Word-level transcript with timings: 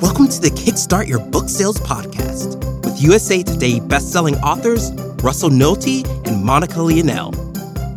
Welcome 0.00 0.28
to 0.28 0.40
the 0.40 0.50
Kickstart 0.50 1.08
Your 1.08 1.18
Book 1.18 1.48
Sales 1.48 1.78
podcast 1.78 2.56
with 2.84 3.00
USA 3.00 3.42
Today 3.42 3.80
bestselling 3.80 4.40
authors 4.42 4.92
Russell 5.22 5.50
Nohelty 5.50 6.06
and 6.26 6.44
Monica 6.44 6.74
Leonelle, 6.76 7.34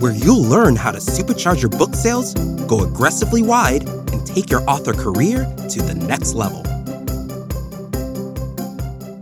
where 0.01 0.11
you'll 0.13 0.41
learn 0.43 0.75
how 0.75 0.91
to 0.91 0.97
supercharge 0.99 1.61
your 1.61 1.69
book 1.69 1.93
sales, 1.95 2.33
go 2.67 2.83
aggressively 2.83 3.41
wide, 3.43 3.87
and 3.87 4.25
take 4.25 4.49
your 4.49 4.67
author 4.69 4.93
career 4.93 5.43
to 5.69 5.81
the 5.81 5.93
next 5.95 6.33
level. 6.33 6.63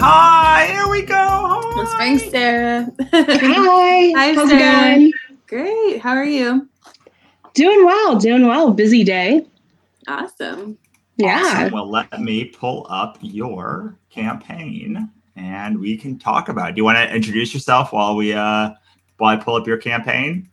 Hi, 0.02 0.68
here 0.68 0.88
we 0.88 1.02
go. 1.02 1.16
Hi. 1.16 1.98
Thanks, 1.98 2.30
Sarah. 2.30 2.90
Hi. 3.12 4.14
Hi, 4.16 4.34
How's 4.34 4.50
Sarah. 4.50 4.94
it 4.96 4.98
going? 4.98 5.14
Great. 5.48 6.00
How 6.02 6.12
are 6.12 6.24
you? 6.26 6.68
Doing 7.54 7.86
well, 7.86 8.16
doing 8.18 8.48
well. 8.48 8.72
Busy 8.72 9.04
day. 9.04 9.46
Awesome. 10.08 10.78
Yeah. 11.20 11.68
Well, 11.68 11.90
let 11.90 12.22
me 12.22 12.46
pull 12.46 12.88
up 12.90 13.18
your 13.20 13.94
campaign 14.10 15.10
and 15.36 15.78
we 15.78 15.98
can 15.98 16.18
talk 16.18 16.48
about 16.48 16.70
it. 16.70 16.76
Do 16.76 16.80
you 16.80 16.86
want 16.86 16.98
to 16.98 17.14
introduce 17.14 17.54
yourself 17.54 17.92
while 17.92 18.16
we 18.16 18.34
uh 18.34 18.72
while 19.18 19.38
I 19.38 19.42
pull 19.42 19.56
up 19.56 19.68
your 19.68 19.78
campaign? 19.78 20.50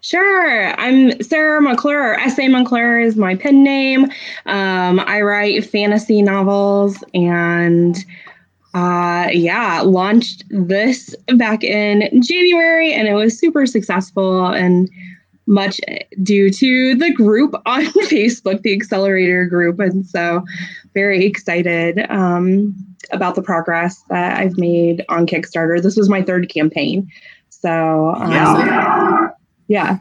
Sure. 0.00 0.74
I'm 0.80 1.22
Sarah 1.22 1.62
McClure. 1.62 2.18
S.A. 2.18 2.48
McClure 2.48 2.98
is 2.98 3.14
my 3.14 3.36
pen 3.36 3.62
name. 3.62 4.06
Um, 4.46 5.00
I 5.00 5.20
write 5.20 5.64
fantasy 5.64 6.20
novels 6.20 7.02
and 7.14 8.04
uh, 8.74 9.28
yeah, 9.32 9.82
launched 9.82 10.44
this 10.50 11.14
back 11.36 11.62
in 11.62 12.22
January 12.22 12.92
and 12.92 13.06
it 13.06 13.14
was 13.14 13.38
super 13.38 13.66
successful 13.66 14.46
and 14.46 14.90
much 15.48 15.80
due 16.22 16.50
to 16.50 16.94
the 16.94 17.12
group 17.12 17.54
on 17.66 17.86
Facebook, 17.86 18.62
the 18.62 18.72
Accelerator 18.72 19.46
group. 19.46 19.80
And 19.80 20.06
so 20.06 20.44
very 20.94 21.24
excited 21.24 21.98
um, 22.10 22.74
about 23.10 23.34
the 23.34 23.42
progress 23.42 24.02
that 24.10 24.38
I've 24.38 24.58
made 24.58 25.04
on 25.08 25.26
Kickstarter. 25.26 25.82
This 25.82 25.96
was 25.96 26.08
my 26.08 26.22
third 26.22 26.48
campaign. 26.48 27.10
So 27.48 28.14
um, 28.16 28.30
Yeah. 28.30 29.28
yeah. 29.68 29.98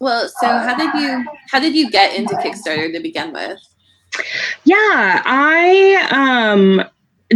Well, 0.00 0.28
so 0.40 0.48
how 0.48 0.76
did 0.76 1.00
you 1.00 1.24
how 1.48 1.60
did 1.60 1.76
you 1.76 1.88
get 1.88 2.16
into 2.16 2.34
Kickstarter 2.34 2.92
to 2.92 3.00
begin 3.00 3.32
with? 3.32 3.60
Yeah, 4.64 5.22
I 5.24 6.08
um 6.10 6.82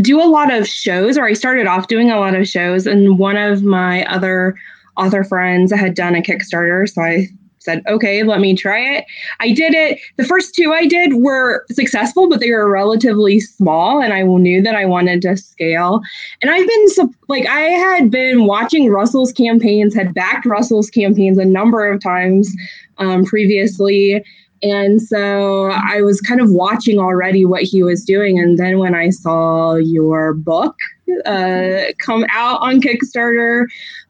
do 0.02 0.20
a 0.20 0.26
lot 0.26 0.52
of 0.52 0.66
shows 0.66 1.16
or 1.16 1.26
I 1.26 1.32
started 1.32 1.66
off 1.66 1.86
doing 1.86 2.10
a 2.10 2.18
lot 2.18 2.34
of 2.34 2.48
shows 2.48 2.86
and 2.86 3.18
one 3.18 3.36
of 3.36 3.62
my 3.62 4.04
other 4.06 4.56
author 4.96 5.24
friends 5.24 5.72
had 5.72 5.94
done 5.94 6.14
a 6.14 6.22
Kickstarter, 6.22 6.88
so 6.88 7.02
I 7.02 7.28
said, 7.58 7.82
"Okay, 7.88 8.22
let 8.22 8.40
me 8.40 8.54
try 8.54 8.78
it." 8.78 9.04
I 9.40 9.52
did 9.52 9.74
it. 9.74 9.98
The 10.16 10.24
first 10.24 10.54
two 10.54 10.72
I 10.72 10.86
did 10.86 11.14
were 11.14 11.64
successful, 11.70 12.28
but 12.28 12.40
they 12.40 12.50
were 12.52 12.70
relatively 12.70 13.40
small 13.40 14.00
and 14.00 14.12
I 14.12 14.22
knew 14.22 14.62
that 14.62 14.76
I 14.76 14.84
wanted 14.84 15.22
to 15.22 15.36
scale. 15.36 16.00
And 16.42 16.50
I've 16.50 16.66
been 16.66 17.14
like 17.28 17.46
I 17.46 17.62
had 17.62 18.10
been 18.10 18.46
watching 18.46 18.90
Russell's 18.90 19.32
campaigns, 19.32 19.94
had 19.94 20.14
backed 20.14 20.46
Russell's 20.46 20.90
campaigns 20.90 21.38
a 21.38 21.44
number 21.44 21.86
of 21.90 22.00
times 22.00 22.54
um, 22.98 23.24
previously 23.24 24.24
and 24.62 25.02
so 25.02 25.70
I 25.70 26.00
was 26.02 26.20
kind 26.20 26.40
of 26.40 26.50
watching 26.50 26.98
already 26.98 27.44
what 27.44 27.62
he 27.62 27.82
was 27.82 28.04
doing. 28.04 28.38
And 28.38 28.58
then 28.58 28.78
when 28.78 28.94
I 28.94 29.10
saw 29.10 29.74
your 29.74 30.34
book 30.34 30.76
uh, 31.24 31.92
come 31.98 32.24
out 32.30 32.60
on 32.62 32.80
Kickstarter, 32.80 33.66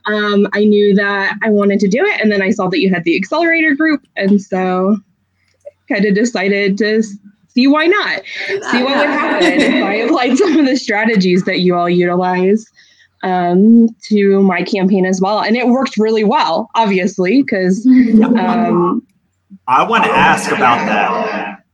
um, 0.07 0.47
I 0.53 0.65
knew 0.65 0.95
that 0.95 1.37
I 1.43 1.51
wanted 1.51 1.81
to 1.81 1.89
do 1.89 2.05
it. 2.05 2.21
And 2.21 2.31
then 2.31 2.43
I 2.43 2.51
saw 2.51 2.69
that 2.69 2.81
you 2.81 2.93
had 2.93 3.05
the 3.05 3.17
accelerator 3.17 3.75
group. 3.75 4.07
And 4.17 4.41
so 4.41 4.99
kind 5.89 6.05
of 6.05 6.15
decided 6.15 6.79
to 6.79 7.03
see 7.49 7.67
why 7.67 7.87
not, 7.87 8.23
see 8.47 8.83
what 8.83 8.97
would 8.97 9.09
happen 9.09 9.61
if 9.61 9.84
I 9.84 9.94
applied 9.94 10.37
some 10.37 10.59
of 10.59 10.67
the 10.67 10.77
strategies 10.77 11.44
that 11.44 11.61
you 11.61 11.75
all 11.75 11.89
utilize 11.89 12.67
um, 13.22 13.89
to 14.09 14.43
my 14.43 14.62
campaign 14.62 15.06
as 15.06 15.21
well. 15.21 15.41
And 15.41 15.56
it 15.56 15.69
worked 15.69 15.97
really 15.97 16.25
well, 16.25 16.71
obviously, 16.75 17.43
because. 17.43 17.87
Um, 18.17 19.06
I 19.69 19.84
want 19.84 20.05
to 20.05 20.11
ask 20.11 20.50
about 20.50 20.87
that 20.87 21.66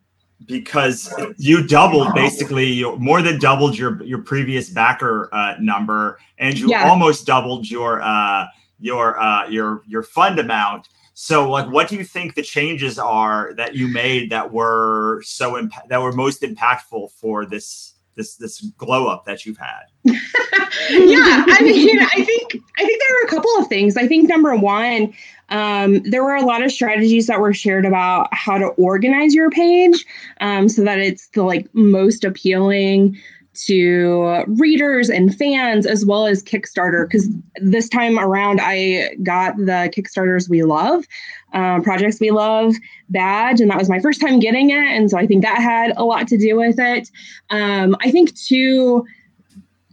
because 0.53 1.13
you 1.39 1.67
doubled 1.67 2.15
basically 2.15 2.67
you 2.67 2.97
more 2.99 3.23
than 3.23 3.39
doubled 3.39 3.77
your 3.77 4.03
your 4.03 4.19
previous 4.23 4.69
backer 4.71 5.29
uh, 5.33 5.55
number 5.61 6.19
and 6.39 6.59
you 6.59 6.69
Yeah. 6.69 6.89
almost 6.89 7.27
doubled 7.27 7.69
your 7.71 8.01
uh 8.03 8.47
your 8.81 9.19
uh 9.21 9.49
your 9.49 9.83
your 9.87 10.03
fund 10.03 10.39
amount 10.39 10.89
so 11.15 11.49
like 11.51 11.69
what 11.71 11.89
do 11.89 11.97
you 11.97 12.05
think 12.05 12.35
the 12.35 12.43
changes 12.43 12.99
are 12.99 13.53
that 13.55 13.75
you 13.75 13.87
made 13.89 14.31
that 14.31 14.53
were 14.53 15.23
so 15.25 15.59
imp- 15.59 15.89
that 15.89 16.01
were 16.01 16.13
most 16.13 16.43
impactful 16.43 17.11
for 17.13 17.47
this 17.47 17.92
this 18.17 18.37
this 18.37 18.61
glow 18.77 19.07
up 19.07 19.25
that 19.25 19.47
you've 19.47 19.59
had 19.59 19.85
yeah, 20.91 21.45
I 21.49 21.59
mean, 21.63 21.99
I 22.01 22.25
think 22.25 22.57
I 22.79 22.85
think 22.85 23.03
there 23.03 23.17
were 23.21 23.27
a 23.27 23.29
couple 23.29 23.51
of 23.59 23.69
things. 23.69 23.97
I 23.97 24.07
think 24.07 24.29
number 24.29 24.55
one, 24.57 25.13
um, 25.51 26.03
there 26.03 26.25
were 26.25 26.35
a 26.35 26.45
lot 26.45 26.63
of 26.63 26.73
strategies 26.73 27.27
that 27.27 27.41
were 27.41 27.53
shared 27.53 27.85
about 27.85 28.29
how 28.33 28.59
to 28.59 28.67
organize 28.67 29.35
your 29.35 29.51
page 29.51 30.05
um, 30.41 30.69
so 30.69 30.83
that 30.83 30.99
it's 30.99 31.29
the 31.29 31.43
like 31.43 31.73
most 31.75 32.25
appealing 32.25 33.17
to 33.55 34.45
readers 34.47 35.11
and 35.11 35.37
fans 35.37 35.87
as 35.87 36.07
well 36.07 36.27
as 36.27 36.43
Kickstarter. 36.43 37.07
Because 37.07 37.29
this 37.57 37.89
time 37.89 38.19
around, 38.19 38.61
I 38.63 39.15
got 39.23 39.57
the 39.57 39.93
Kickstarters 39.95 40.49
we 40.49 40.63
love, 40.63 41.05
um, 41.53 41.83
projects 41.83 42.21
we 42.21 42.31
love 42.31 42.75
badge, 43.11 43.61
and 43.61 43.71
that 43.71 43.79
was 43.79 43.89
my 43.89 44.01
first 44.01 44.21
time 44.21 44.39
getting 44.39 44.71
it, 44.71 44.77
and 44.77 45.11
so 45.11 45.19
I 45.19 45.27
think 45.27 45.43
that 45.43 45.59
had 45.59 45.93
a 45.97 46.05
lot 46.05 46.27
to 46.29 46.39
do 46.39 46.57
with 46.57 46.79
it. 46.79 47.11
Um, 47.51 47.97
I 48.01 48.11
think 48.11 48.35
too. 48.35 49.05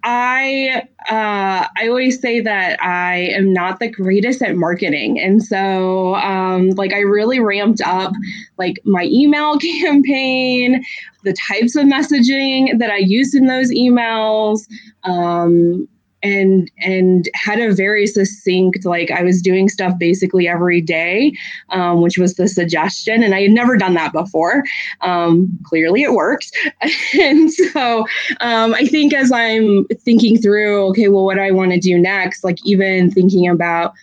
I 0.03 0.83
uh, 1.09 1.67
I 1.77 1.87
always 1.87 2.19
say 2.19 2.39
that 2.41 2.81
I 2.83 3.29
am 3.33 3.53
not 3.53 3.79
the 3.79 3.89
greatest 3.89 4.41
at 4.41 4.55
marketing, 4.55 5.19
and 5.19 5.43
so 5.43 6.15
um, 6.15 6.69
like 6.71 6.93
I 6.93 6.99
really 6.99 7.39
ramped 7.39 7.81
up 7.81 8.13
like 8.57 8.77
my 8.85 9.05
email 9.05 9.57
campaign, 9.81 10.83
the 11.23 11.33
types 11.33 11.75
of 11.75 11.85
messaging 11.85 12.79
that 12.79 12.89
I 12.89 12.97
used 12.97 13.35
in 13.35 13.47
those 13.47 13.71
emails, 13.71 14.61
um, 15.03 15.87
and 16.21 16.69
and 16.79 17.29
had 17.33 17.59
a 17.59 17.73
very 17.73 18.05
succinct 18.05 18.85
like 18.85 19.11
I 19.11 19.23
was 19.23 19.41
doing 19.41 19.69
stuff 19.69 19.97
basically 19.97 20.47
every 20.47 20.81
day, 20.81 21.33
um, 21.69 22.01
which 22.01 22.17
was 22.17 22.35
the 22.35 22.47
suggestion, 22.47 23.23
and 23.23 23.33
I 23.33 23.43
had 23.43 23.51
never 23.51 23.77
done 23.77 23.93
that 23.93 24.11
before. 24.11 24.63
Um, 25.01 25.57
clearly, 25.63 26.03
it 26.03 26.13
works, 26.13 26.51
and 27.13 27.51
so 27.51 28.05
um, 28.41 28.73
I 28.73 28.85
think 28.85 29.13
as 29.13 29.31
I'm 29.31 29.85
thinking 30.03 30.37
through, 30.41 30.87
okay, 30.89 31.07
well, 31.07 31.25
what 31.25 31.35
do 31.35 31.41
I 31.41 31.51
want 31.51 31.71
to 31.71 31.79
do 31.79 31.97
next? 31.97 32.43
Like 32.43 32.57
even 32.65 33.11
thinking 33.11 33.47
about 33.47 33.93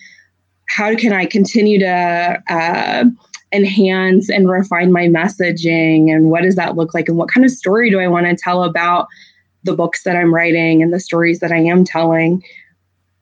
how 0.69 0.95
can 0.97 1.13
I 1.13 1.27
continue 1.27 1.79
to 1.79 2.43
uh, 2.49 3.05
enhance 3.53 4.29
and 4.29 4.49
refine 4.49 4.91
my 4.91 5.07
messaging, 5.07 6.11
and 6.11 6.31
what 6.31 6.43
does 6.43 6.57
that 6.57 6.77
look 6.77 6.95
like, 6.95 7.09
and 7.09 7.19
what 7.19 7.29
kind 7.29 7.45
of 7.45 7.51
story 7.51 7.91
do 7.91 8.01
I 8.01 8.09
want 8.09 8.27
to 8.27 8.37
tell 8.37 8.65
about 8.65 9.09
the 9.67 9.77
books 9.77 10.03
that 10.05 10.17
I'm 10.17 10.35
writing 10.35 10.83
and 10.83 10.93
the 10.93 11.01
stories 11.01 11.41
that 11.41 11.53
I 11.53 11.59
am 11.59 11.85
telling? 11.85 12.43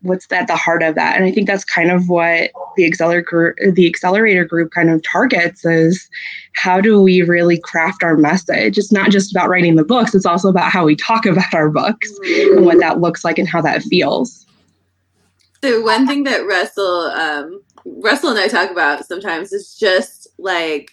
What's 0.03 0.31
at 0.31 0.47
the 0.47 0.57
heart 0.57 0.83
of 0.83 0.95
that? 0.97 1.17
And 1.17 1.25
I 1.25 1.33
think 1.33 1.47
that's 1.47 1.65
kind 1.65 1.91
of 1.91 2.09
what 2.09 2.51
the 2.77 2.85
accelerator 2.85 3.57
the 3.73 3.87
accelerator 3.87 4.45
group 4.45 4.71
kind 4.71 4.91
of 4.91 5.03
targets 5.03 5.65
is 5.65 6.09
how 6.53 6.81
do 6.81 7.01
we 7.01 7.23
really 7.23 7.59
craft 7.59 8.03
our 8.03 8.17
message? 8.17 8.77
It's 8.77 8.93
not 8.93 9.11
just 9.11 9.31
about 9.31 9.49
writing 9.49 9.77
the 9.77 9.85
books, 9.85 10.15
it's 10.15 10.27
also 10.27 10.49
about 10.49 10.71
how 10.71 10.85
we 10.85 10.95
talk 10.95 11.27
about 11.27 11.55
our 11.55 11.71
books 11.71 12.11
and 12.23 12.65
what 12.65 12.81
that 12.81 13.01
looks 13.01 13.25
like 13.25 13.39
and 13.39 13.49
how 13.49 13.63
that 13.63 13.83
feels. 13.83 14.47
So 15.63 15.81
one 15.81 16.07
thing 16.07 16.25
that 16.25 16.47
Russell 16.47 17.11
um, 17.15 17.63
Russell 17.85 18.31
and 18.31 18.39
I 18.39 18.49
talk 18.49 18.71
about 18.71 19.07
sometimes 19.07 19.53
is 19.53 19.75
just 19.75 20.29
like 20.39 20.91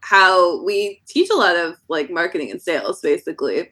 how 0.00 0.62
we 0.64 1.00
teach 1.06 1.30
a 1.30 1.36
lot 1.36 1.56
of 1.56 1.76
like 1.88 2.10
marketing 2.10 2.50
and 2.50 2.60
sales 2.60 3.00
basically. 3.00 3.70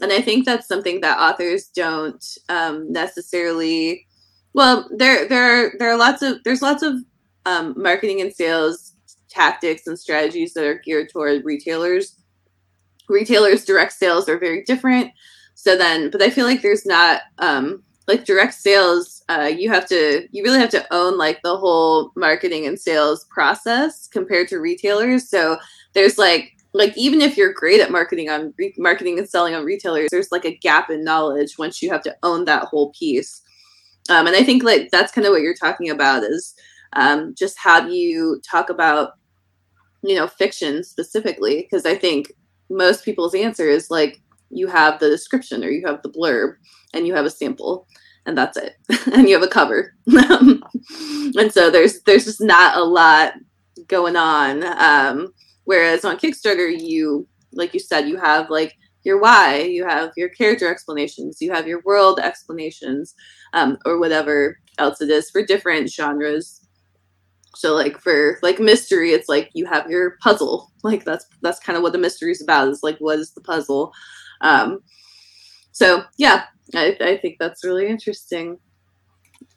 And 0.00 0.12
I 0.12 0.20
think 0.20 0.44
that's 0.44 0.66
something 0.66 1.00
that 1.02 1.18
authors 1.18 1.68
don't 1.68 2.24
um, 2.48 2.90
necessarily 2.90 4.06
well, 4.52 4.88
there 4.96 5.28
there 5.28 5.42
are 5.44 5.72
there 5.78 5.90
are 5.90 5.96
lots 5.96 6.22
of 6.22 6.42
there's 6.44 6.62
lots 6.62 6.82
of 6.82 6.96
um, 7.46 7.74
marketing 7.76 8.20
and 8.20 8.32
sales 8.32 8.94
tactics 9.28 9.86
and 9.86 9.98
strategies 9.98 10.54
that 10.54 10.64
are 10.64 10.80
geared 10.84 11.08
toward 11.08 11.44
retailers. 11.44 12.16
Retailers 13.08 13.64
direct 13.64 13.92
sales 13.92 14.28
are 14.28 14.38
very 14.38 14.64
different. 14.64 15.12
So 15.54 15.76
then, 15.76 16.10
but 16.10 16.22
I 16.22 16.30
feel 16.30 16.46
like 16.46 16.62
there's 16.62 16.86
not 16.86 17.22
um, 17.38 17.82
like 18.08 18.24
direct 18.24 18.54
sales. 18.54 19.22
Uh, 19.28 19.50
you 19.56 19.70
have 19.70 19.86
to 19.88 20.26
you 20.32 20.42
really 20.42 20.58
have 20.58 20.70
to 20.70 20.86
own 20.92 21.16
like 21.16 21.40
the 21.42 21.56
whole 21.56 22.10
marketing 22.16 22.66
and 22.66 22.78
sales 22.78 23.26
process 23.30 24.08
compared 24.08 24.48
to 24.48 24.58
retailers. 24.58 25.28
So 25.28 25.58
there's 25.92 26.18
like 26.18 26.56
like 26.72 26.96
even 26.96 27.20
if 27.20 27.36
you're 27.36 27.52
great 27.52 27.80
at 27.80 27.90
marketing 27.90 28.28
on 28.28 28.54
re- 28.56 28.74
marketing 28.78 29.18
and 29.18 29.28
selling 29.28 29.54
on 29.54 29.64
retailers, 29.64 30.08
there's 30.10 30.32
like 30.32 30.44
a 30.44 30.56
gap 30.56 30.90
in 30.90 31.04
knowledge 31.04 31.58
once 31.58 31.82
you 31.82 31.90
have 31.90 32.02
to 32.02 32.16
own 32.22 32.44
that 32.44 32.64
whole 32.64 32.92
piece. 32.98 33.42
Um, 34.08 34.26
and 34.26 34.36
I 34.36 34.42
think 34.42 34.62
like 34.62 34.90
that's 34.90 35.12
kind 35.12 35.26
of 35.26 35.32
what 35.32 35.42
you're 35.42 35.54
talking 35.54 35.90
about 35.90 36.22
is 36.22 36.54
um, 36.94 37.34
just 37.36 37.58
how 37.58 37.86
you 37.86 38.40
talk 38.48 38.70
about 38.70 39.12
you 40.02 40.14
know 40.14 40.26
fiction 40.26 40.82
specifically 40.82 41.62
because 41.62 41.84
I 41.84 41.94
think 41.94 42.32
most 42.70 43.04
people's 43.04 43.34
answer 43.34 43.68
is 43.68 43.90
like 43.90 44.20
you 44.50 44.66
have 44.66 44.98
the 44.98 45.08
description 45.08 45.64
or 45.64 45.70
you 45.70 45.86
have 45.86 46.02
the 46.02 46.10
blurb 46.10 46.54
and 46.94 47.06
you 47.06 47.14
have 47.14 47.24
a 47.26 47.30
sample 47.30 47.86
and 48.26 48.36
that's 48.36 48.56
it. 48.56 48.76
And 49.12 49.28
you 49.28 49.34
have 49.34 49.42
a 49.42 49.48
cover. 49.48 49.94
And 51.36 51.52
so 51.52 51.70
there's 51.70 52.02
there's 52.02 52.24
just 52.24 52.40
not 52.40 52.76
a 52.76 52.82
lot 52.82 53.34
going 53.86 54.16
on. 54.16 54.64
Um 54.64 55.32
whereas 55.70 56.04
on 56.04 56.16
kickstarter 56.16 56.68
you 56.76 57.28
like 57.52 57.72
you 57.72 57.78
said 57.78 58.08
you 58.08 58.16
have 58.16 58.50
like 58.50 58.74
your 59.04 59.20
why 59.20 59.60
you 59.60 59.86
have 59.86 60.10
your 60.16 60.28
character 60.30 60.68
explanations 60.68 61.38
you 61.40 61.52
have 61.52 61.68
your 61.68 61.80
world 61.84 62.18
explanations 62.18 63.14
um, 63.52 63.78
or 63.86 64.00
whatever 64.00 64.58
else 64.78 65.00
it 65.00 65.10
is 65.10 65.30
for 65.30 65.46
different 65.46 65.88
genres 65.88 66.66
so 67.54 67.72
like 67.72 68.00
for 68.00 68.40
like 68.42 68.58
mystery 68.58 69.12
it's 69.12 69.28
like 69.28 69.48
you 69.52 69.64
have 69.64 69.88
your 69.88 70.16
puzzle 70.20 70.72
like 70.82 71.04
that's 71.04 71.26
that's 71.40 71.60
kind 71.60 71.76
of 71.76 71.84
what 71.84 71.92
the 71.92 71.98
mystery 71.98 72.32
is 72.32 72.42
about 72.42 72.66
is 72.66 72.82
like 72.82 72.98
what 72.98 73.20
is 73.20 73.32
the 73.34 73.40
puzzle 73.40 73.92
um 74.40 74.80
so 75.70 76.02
yeah 76.18 76.46
I, 76.74 76.96
I 77.00 77.16
think 77.16 77.36
that's 77.38 77.64
really 77.64 77.88
interesting. 77.88 78.58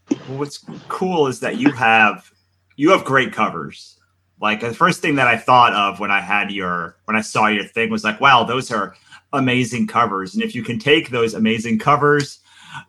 Well, 0.10 0.39
what's 0.39 0.65
cool 0.88 1.27
is 1.27 1.39
that 1.42 1.57
you 1.57 1.71
have 1.71 2.31
you 2.75 2.92
have 2.92 3.06
great 3.06 3.31
covers. 3.31 4.00
Like 4.42 4.60
the 4.60 4.74
first 4.74 5.02
thing 5.02 5.16
that 5.16 5.28
I 5.28 5.38
thought 5.38 5.74
of 5.74 6.00
when 6.00 6.12
I 6.12 6.20
had 6.20 6.52
your 6.52 6.98
when 7.06 7.16
I 7.16 7.22
saw 7.22 7.48
your 7.48 7.64
thing 7.64 7.90
was 7.90 8.04
like, 8.04 8.20
wow, 8.20 8.44
those 8.44 8.72
are 8.72 8.96
amazing 9.32 9.88
covers. 9.88 10.34
And 10.34 10.44
if 10.44 10.54
you 10.54 10.64
can 10.64 10.80
take 10.80 11.10
those 11.10 11.34
amazing 11.34 11.80
covers 11.80 12.40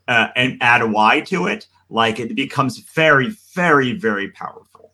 uh, 0.08 0.28
and 0.36 0.58
add 0.60 0.82
a 0.82 0.86
Y 0.86 1.20
to 1.22 1.46
it, 1.46 1.66
like 1.88 2.18
it 2.18 2.34
becomes 2.34 2.78
very, 2.78 3.36
very, 3.54 3.92
very 3.92 4.30
powerful. 4.30 4.92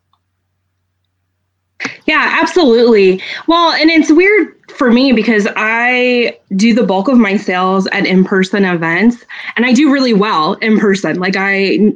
Yeah, 2.05 2.39
absolutely. 2.41 3.23
Well, 3.47 3.73
and 3.73 3.91
it's 3.91 4.13
weird 4.13 4.71
for 4.71 4.91
me 4.91 5.13
because 5.13 5.49
I 5.57 6.39
do 6.57 6.75
the 6.75 6.83
bulk 6.83 7.09
of 7.09 7.17
my 7.17 7.37
sales 7.37 7.87
at 7.89 8.05
in-person 8.05 8.65
events 8.65 9.25
and 9.57 9.65
I 9.65 9.73
do 9.73 9.93
really 9.93 10.13
well 10.13 10.55
in 10.55 10.79
person. 10.79 11.19
Like 11.19 11.37
I 11.37 11.93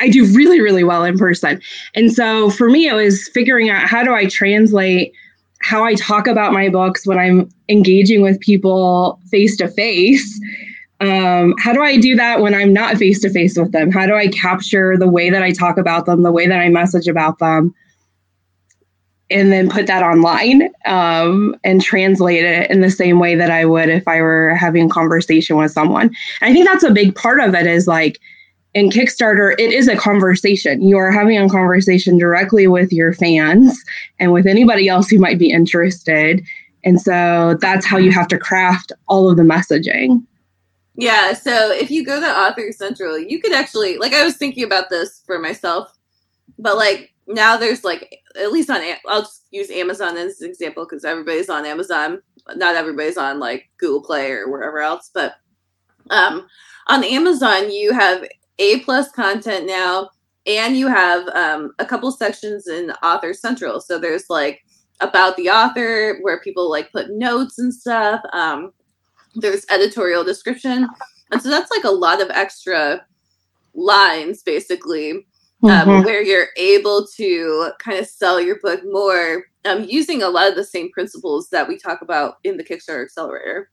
I 0.00 0.08
do 0.08 0.24
really 0.34 0.60
really 0.60 0.84
well 0.84 1.04
in 1.04 1.18
person. 1.18 1.60
And 1.94 2.12
so 2.12 2.50
for 2.50 2.68
me 2.68 2.88
it 2.88 2.94
was 2.94 3.28
figuring 3.28 3.70
out 3.70 3.88
how 3.88 4.02
do 4.02 4.14
I 4.14 4.26
translate 4.26 5.12
how 5.60 5.84
I 5.84 5.94
talk 5.94 6.26
about 6.26 6.52
my 6.52 6.68
books 6.68 7.06
when 7.06 7.18
I'm 7.18 7.48
engaging 7.68 8.22
with 8.22 8.40
people 8.40 9.20
face 9.30 9.56
to 9.56 9.68
face. 9.68 10.40
How 11.00 11.72
do 11.72 11.82
I 11.82 11.98
do 11.98 12.14
that 12.16 12.40
when 12.40 12.54
I'm 12.54 12.72
not 12.72 12.96
face 12.96 13.20
to 13.20 13.30
face 13.30 13.58
with 13.58 13.72
them? 13.72 13.90
How 13.90 14.06
do 14.06 14.14
I 14.14 14.28
capture 14.28 14.96
the 14.96 15.08
way 15.08 15.30
that 15.30 15.42
I 15.42 15.52
talk 15.52 15.76
about 15.78 16.06
them, 16.06 16.22
the 16.22 16.32
way 16.32 16.46
that 16.46 16.58
I 16.58 16.68
message 16.68 17.08
about 17.08 17.38
them? 17.38 17.74
and 19.30 19.52
then 19.52 19.68
put 19.68 19.86
that 19.86 20.02
online 20.02 20.70
um, 20.86 21.54
and 21.62 21.82
translate 21.82 22.44
it 22.44 22.70
in 22.70 22.80
the 22.80 22.90
same 22.90 23.18
way 23.18 23.34
that 23.34 23.50
I 23.50 23.64
would 23.64 23.88
if 23.88 24.06
I 24.08 24.20
were 24.22 24.54
having 24.54 24.86
a 24.86 24.88
conversation 24.88 25.56
with 25.56 25.70
someone. 25.70 26.14
I 26.40 26.52
think 26.52 26.66
that's 26.66 26.84
a 26.84 26.90
big 26.90 27.14
part 27.14 27.40
of 27.40 27.54
it 27.54 27.66
is 27.66 27.86
like 27.86 28.18
in 28.74 28.90
Kickstarter, 28.90 29.54
it 29.58 29.72
is 29.72 29.88
a 29.88 29.96
conversation. 29.96 30.82
You 30.82 30.98
are 30.98 31.10
having 31.10 31.38
a 31.38 31.48
conversation 31.48 32.18
directly 32.18 32.66
with 32.66 32.92
your 32.92 33.12
fans 33.12 33.82
and 34.18 34.32
with 34.32 34.46
anybody 34.46 34.88
else 34.88 35.08
who 35.08 35.18
might 35.18 35.38
be 35.38 35.50
interested. 35.50 36.44
And 36.84 37.00
so 37.00 37.56
that's 37.60 37.86
how 37.86 37.98
you 37.98 38.12
have 38.12 38.28
to 38.28 38.38
craft 38.38 38.92
all 39.08 39.30
of 39.30 39.36
the 39.36 39.42
messaging. 39.42 40.24
Yeah. 40.94 41.32
So 41.32 41.72
if 41.72 41.90
you 41.90 42.04
go 42.04 42.20
to 42.20 42.26
Author 42.26 42.72
Central, 42.72 43.18
you 43.18 43.40
could 43.40 43.52
actually, 43.52 43.98
like, 43.98 44.12
I 44.12 44.24
was 44.24 44.36
thinking 44.36 44.64
about 44.64 44.90
this 44.90 45.22
for 45.26 45.38
myself, 45.38 45.92
but 46.58 46.76
like, 46.76 47.12
now 47.28 47.56
there's 47.56 47.84
like 47.84 48.22
at 48.40 48.52
least 48.52 48.70
on 48.70 48.80
I'll 49.06 49.22
just 49.22 49.44
use 49.50 49.70
Amazon 49.70 50.16
as 50.16 50.40
an 50.40 50.48
example 50.48 50.84
because 50.84 51.04
everybody's 51.04 51.50
on 51.50 51.66
Amazon. 51.66 52.22
Not 52.56 52.74
everybody's 52.74 53.18
on 53.18 53.38
like 53.38 53.68
Google 53.76 54.02
Play 54.02 54.32
or 54.32 54.50
wherever 54.50 54.80
else, 54.80 55.10
but 55.12 55.34
um, 56.10 56.46
on 56.86 57.04
Amazon 57.04 57.70
you 57.70 57.92
have 57.92 58.24
A 58.58 58.80
plus 58.80 59.10
content 59.12 59.66
now, 59.66 60.10
and 60.46 60.76
you 60.76 60.88
have 60.88 61.28
um, 61.28 61.72
a 61.78 61.86
couple 61.86 62.10
sections 62.10 62.66
in 62.68 62.90
Author 63.02 63.32
Central. 63.34 63.80
So 63.80 63.98
there's 63.98 64.28
like 64.28 64.62
about 65.00 65.36
the 65.36 65.48
author 65.48 66.18
where 66.22 66.40
people 66.40 66.70
like 66.70 66.90
put 66.90 67.10
notes 67.10 67.58
and 67.58 67.72
stuff. 67.72 68.20
Um, 68.32 68.72
there's 69.34 69.66
editorial 69.70 70.24
description, 70.24 70.88
and 71.30 71.42
so 71.42 71.48
that's 71.48 71.70
like 71.70 71.84
a 71.84 71.90
lot 71.90 72.20
of 72.20 72.30
extra 72.30 73.04
lines 73.74 74.42
basically 74.42 75.12
um, 75.62 75.70
mm-hmm. 75.70 76.04
where 76.04 76.22
you're 76.22 76.48
able 76.56 77.06
to 77.16 77.70
kind 77.78 77.98
of 77.98 78.06
sell 78.06 78.40
your 78.40 78.58
book 78.60 78.80
more 78.84 79.44
um, 79.64 79.84
using 79.84 80.22
a 80.22 80.28
lot 80.28 80.48
of 80.48 80.56
the 80.56 80.64
same 80.64 80.90
principles 80.90 81.48
that 81.50 81.66
we 81.66 81.76
talk 81.76 82.00
about 82.02 82.36
in 82.44 82.56
the 82.56 82.64
Kickstarter 82.64 83.04
Accelerator. 83.04 83.70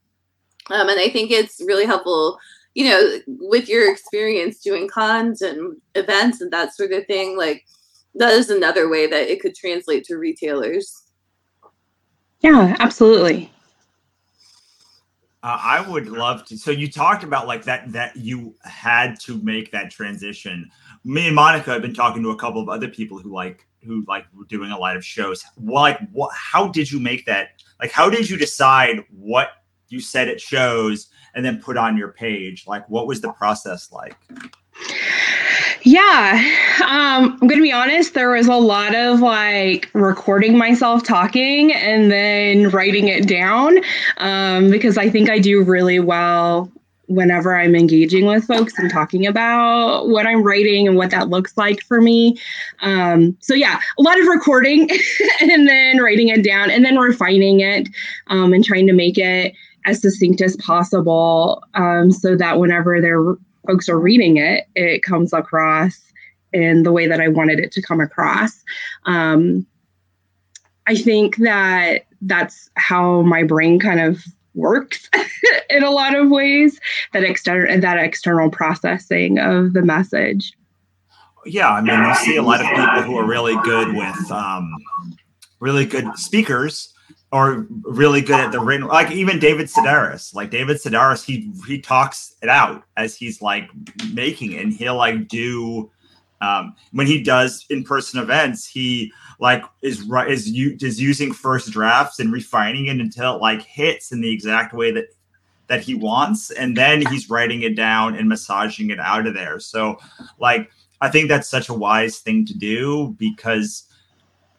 Um, 0.72 0.90
and 0.90 1.00
I 1.00 1.10
think 1.10 1.30
it's 1.30 1.62
really 1.66 1.86
helpful, 1.86 2.40
you 2.76 2.90
know, 2.90 3.20
with 3.28 3.68
your 3.68 3.92
experience 3.92 4.60
doing 4.60 4.88
cons 4.88 5.42
and 5.42 5.78
events 5.96 6.42
and 6.42 6.52
that 6.52 6.76
sort 6.76 6.92
of 6.92 7.08
thing. 7.08 7.38
Like, 7.38 7.66
that 8.14 8.34
is 8.34 8.50
another 8.50 8.88
way 8.90 9.08
that 9.08 9.30
it 9.30 9.42
could 9.42 9.56
translate 9.56 10.04
to 10.06 10.18
retailers. 10.18 11.04
Yeah, 12.42 12.76
absolutely. 12.80 13.52
Uh, 15.42 15.58
I 15.62 15.90
would 15.90 16.08
love 16.08 16.46
to. 16.46 16.58
So 16.58 16.72
you 16.72 16.92
talked 16.92 17.24
about 17.24 17.48
like 17.48 17.64
that 17.64 17.92
that 17.92 18.16
you 18.16 18.56
had 18.64 19.20
to 19.22 19.38
make 19.42 19.72
that 19.72 19.92
transition 19.92 20.70
me 21.06 21.28
and 21.28 21.36
Monica 21.36 21.72
have 21.72 21.84
been 21.84 21.94
talking 21.94 22.24
to 22.24 22.32
a 22.32 22.36
couple 22.36 22.60
of 22.60 22.68
other 22.68 22.88
people 22.88 23.20
who 23.20 23.32
like 23.32 23.66
who 23.84 24.04
like 24.08 24.26
were 24.36 24.46
doing 24.46 24.72
a 24.72 24.78
lot 24.78 24.98
of 24.98 25.06
shows. 25.06 25.46
Like, 25.56 26.00
what? 26.12 26.32
How 26.34 26.68
did 26.68 26.92
you 26.92 27.00
make 27.00 27.26
that? 27.28 27.62
Like, 27.80 27.92
how 27.92 28.10
did 28.10 28.30
you 28.30 28.36
decide 28.36 29.06
what 29.12 29.50
you 29.90 30.00
said 30.00 30.28
it 30.28 30.42
shows 30.42 31.08
and 31.34 31.46
then 31.46 31.62
put 31.62 31.78
on 31.78 31.98
your 31.98 32.12
page? 32.12 32.66
Like, 32.68 32.90
what 32.90 33.08
was 33.08 33.22
the 33.22 33.32
process 33.32 33.92
like? 33.92 34.16
Yeah, 35.84 36.44
um, 36.84 37.38
I'm 37.40 37.48
gonna 37.48 37.62
be 37.62 37.72
honest. 37.72 38.16
There 38.16 38.32
was 38.32 38.48
a 38.48 38.56
lot 38.56 38.96
of 38.96 39.20
like 39.20 39.90
recording 39.94 40.58
myself 40.58 41.04
talking 41.04 41.74
and 41.74 42.12
then 42.12 42.70
writing 42.70 43.08
it 43.08 43.28
down 43.28 43.80
um, 44.18 44.72
because 44.72 44.98
I 44.98 45.10
think 45.10 45.30
I 45.30 45.38
do 45.38 45.64
really 45.64 46.00
well 46.00 46.72
whenever 47.08 47.56
I'm 47.56 47.76
engaging 47.76 48.26
with 48.26 48.46
folks 48.46 48.74
and 48.78 48.90
talking 48.90 49.28
about 49.28 50.08
what 50.08 50.26
I'm 50.26 50.44
writing 50.44 50.88
and 50.88 50.98
what 50.98 51.12
that 51.12 51.30
looks 51.30 51.56
like 51.58 51.82
for 51.84 52.02
me. 52.02 52.40
Um, 52.82 53.38
so, 53.40 53.54
yeah, 53.54 53.80
a 53.98 54.02
lot 54.02 54.20
of 54.20 54.26
recording 54.28 54.90
and 55.42 55.68
then 55.68 56.00
writing 56.00 56.30
it 56.30 56.44
down 56.44 56.72
and 56.72 56.84
then 56.84 56.98
refining 56.98 57.60
it 57.60 57.88
um, 58.28 58.54
and 58.54 58.66
trying 58.66 58.88
to 58.88 58.94
make 58.94 59.18
it 59.18 59.54
as 59.86 60.02
succinct 60.02 60.42
as 60.42 60.56
possible 60.58 61.64
um, 61.76 62.12
so 62.12 62.36
that 62.36 62.60
whenever 62.60 63.00
their 63.02 63.36
folks 63.68 63.88
are 63.90 64.00
reading 64.00 64.38
it, 64.38 64.66
it 64.76 65.04
comes 65.04 65.34
across 65.34 66.00
in 66.54 66.84
the 66.84 66.92
way 66.92 67.08
that 67.08 67.20
I 67.20 67.28
wanted 67.28 67.60
it 67.60 67.72
to 67.74 67.82
come 67.82 68.00
across. 68.00 68.64
Um, 69.06 69.66
I 70.88 70.96
think 70.96 71.38
that 71.38 72.06
that's 72.22 72.70
how 72.76 73.22
my 73.22 73.44
brain 73.44 73.80
kind 73.80 74.00
of 74.00 74.24
works 74.54 75.10
in 75.70 75.84
a 75.84 75.92
lot 75.92 76.16
of 76.16 76.30
ways 76.30 76.80
that 77.14 77.24
external 77.24 77.80
that 77.80 77.98
external 77.98 78.50
processing 78.50 79.38
of 79.38 79.74
the 79.74 79.82
message 79.82 80.54
yeah 81.46 81.70
i 81.70 81.82
mean 81.82 82.02
you 82.02 82.16
see 82.16 82.38
a 82.38 82.42
lot 82.42 82.62
of 82.62 82.68
people 82.68 83.02
who 83.02 83.18
are 83.18 83.28
really 83.28 83.56
good 83.64 83.94
with 83.94 84.32
um, 84.32 84.74
really 85.60 85.86
good 85.86 86.08
speakers 86.18 86.94
or 87.36 87.68
really 87.82 88.22
good 88.22 88.40
at 88.40 88.54
the 88.54 88.60
written 88.60 88.88
like 88.88 89.12
even 89.12 89.38
david 89.40 89.68
sedaris 89.68 90.34
like 90.34 90.50
david 90.50 90.78
sedaris 90.78 91.22
he 91.22 91.52
he 91.68 91.82
talks 91.82 92.36
it 92.42 92.48
out 92.48 92.84
as 92.96 93.14
he's 93.14 93.42
like 93.42 93.70
making 94.14 94.54
it 94.54 94.64
and 94.64 94.74
he'll 94.74 94.96
like 94.96 95.28
do 95.28 95.92
um, 96.40 96.76
when 96.92 97.08
he 97.08 97.22
does 97.22 97.66
in-person 97.70 98.22
events 98.22 98.66
he 98.66 99.12
like 99.40 99.64
is 99.82 100.10
is 100.30 100.50
you 100.50 100.78
is 100.80 101.02
using 101.02 101.34
first 101.34 101.72
drafts 101.72 102.20
and 102.20 102.32
refining 102.32 102.86
it 102.86 103.02
until 103.02 103.36
it 103.36 103.42
like 103.42 103.62
hits 103.64 104.14
in 104.14 104.22
the 104.22 104.32
exact 104.32 104.74
way 104.74 104.92
that 104.92 105.08
that 105.68 105.82
he 105.82 105.94
wants 105.94 106.52
and 106.52 106.78
then 106.78 107.06
he's 107.08 107.30
writing 107.30 107.64
it 107.64 107.76
down 107.76 108.16
and 108.16 108.30
massaging 108.30 108.92
it 108.92 109.00
out 109.00 109.28
of 109.28 109.34
there. 109.34 109.60
So 109.60 109.98
like 110.40 110.70
i 111.02 111.10
think 111.10 111.28
that's 111.28 111.50
such 111.50 111.68
a 111.68 111.74
wise 111.74 112.20
thing 112.20 112.46
to 112.46 112.58
do 112.58 113.16
because 113.18 113.86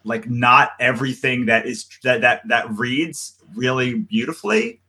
like 0.07 0.29
not 0.31 0.71
everything 0.81 1.47
that 1.47 1.67
is 1.67 1.87
that 2.03 2.21
that 2.21 2.47
that 2.49 2.71
reads 2.71 3.35
really 3.55 3.95
beautifully 3.95 4.81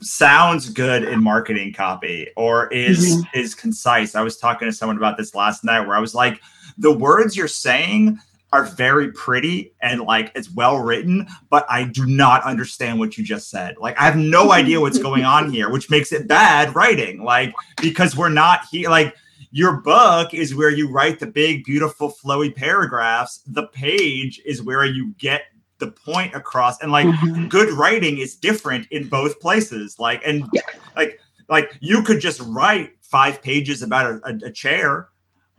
sounds 0.00 0.68
good 0.68 1.02
in 1.04 1.22
marketing 1.22 1.72
copy 1.72 2.28
or 2.36 2.68
is 2.68 3.16
mm-hmm. 3.16 3.38
is 3.38 3.54
concise 3.54 4.14
i 4.14 4.22
was 4.22 4.36
talking 4.36 4.68
to 4.68 4.72
someone 4.72 4.96
about 4.96 5.16
this 5.16 5.34
last 5.34 5.64
night 5.64 5.80
where 5.80 5.96
i 5.96 6.00
was 6.00 6.14
like 6.14 6.40
the 6.78 6.92
words 6.92 7.36
you're 7.36 7.48
saying 7.48 8.18
are 8.54 8.64
very 8.64 9.10
pretty 9.10 9.72
and 9.82 10.00
like 10.02 10.30
it's 10.36 10.48
well 10.48 10.78
written, 10.78 11.26
but 11.50 11.66
I 11.68 11.82
do 11.82 12.06
not 12.06 12.44
understand 12.44 13.00
what 13.00 13.18
you 13.18 13.24
just 13.24 13.50
said. 13.50 13.74
Like 13.78 13.98
I 13.98 14.04
have 14.04 14.16
no 14.16 14.52
idea 14.52 14.80
what's 14.80 14.98
going 14.98 15.24
on 15.24 15.50
here, 15.52 15.70
which 15.70 15.90
makes 15.90 16.12
it 16.12 16.28
bad 16.28 16.72
writing. 16.72 17.24
Like 17.24 17.52
because 17.82 18.16
we're 18.16 18.28
not 18.28 18.66
here 18.70 18.88
like 18.88 19.16
your 19.54 19.76
book 19.76 20.34
is 20.34 20.52
where 20.52 20.70
you 20.70 20.90
write 20.90 21.20
the 21.20 21.28
big 21.28 21.62
beautiful 21.62 22.12
flowy 22.12 22.52
paragraphs. 22.52 23.40
The 23.46 23.68
page 23.68 24.42
is 24.44 24.60
where 24.60 24.84
you 24.84 25.14
get 25.16 25.42
the 25.78 25.92
point 25.92 26.34
across 26.34 26.80
and 26.80 26.90
like 26.90 27.06
mm-hmm. 27.06 27.46
good 27.46 27.70
writing 27.70 28.18
is 28.18 28.34
different 28.34 28.88
in 28.90 29.06
both 29.06 29.38
places 29.38 30.00
like 30.00 30.20
and 30.26 30.44
yeah. 30.52 30.62
like 30.96 31.20
like 31.48 31.76
you 31.80 32.02
could 32.02 32.20
just 32.20 32.40
write 32.46 32.90
five 33.00 33.40
pages 33.42 33.82
about 33.82 34.06
a, 34.06 34.20
a, 34.24 34.46
a 34.46 34.50
chair 34.50 35.08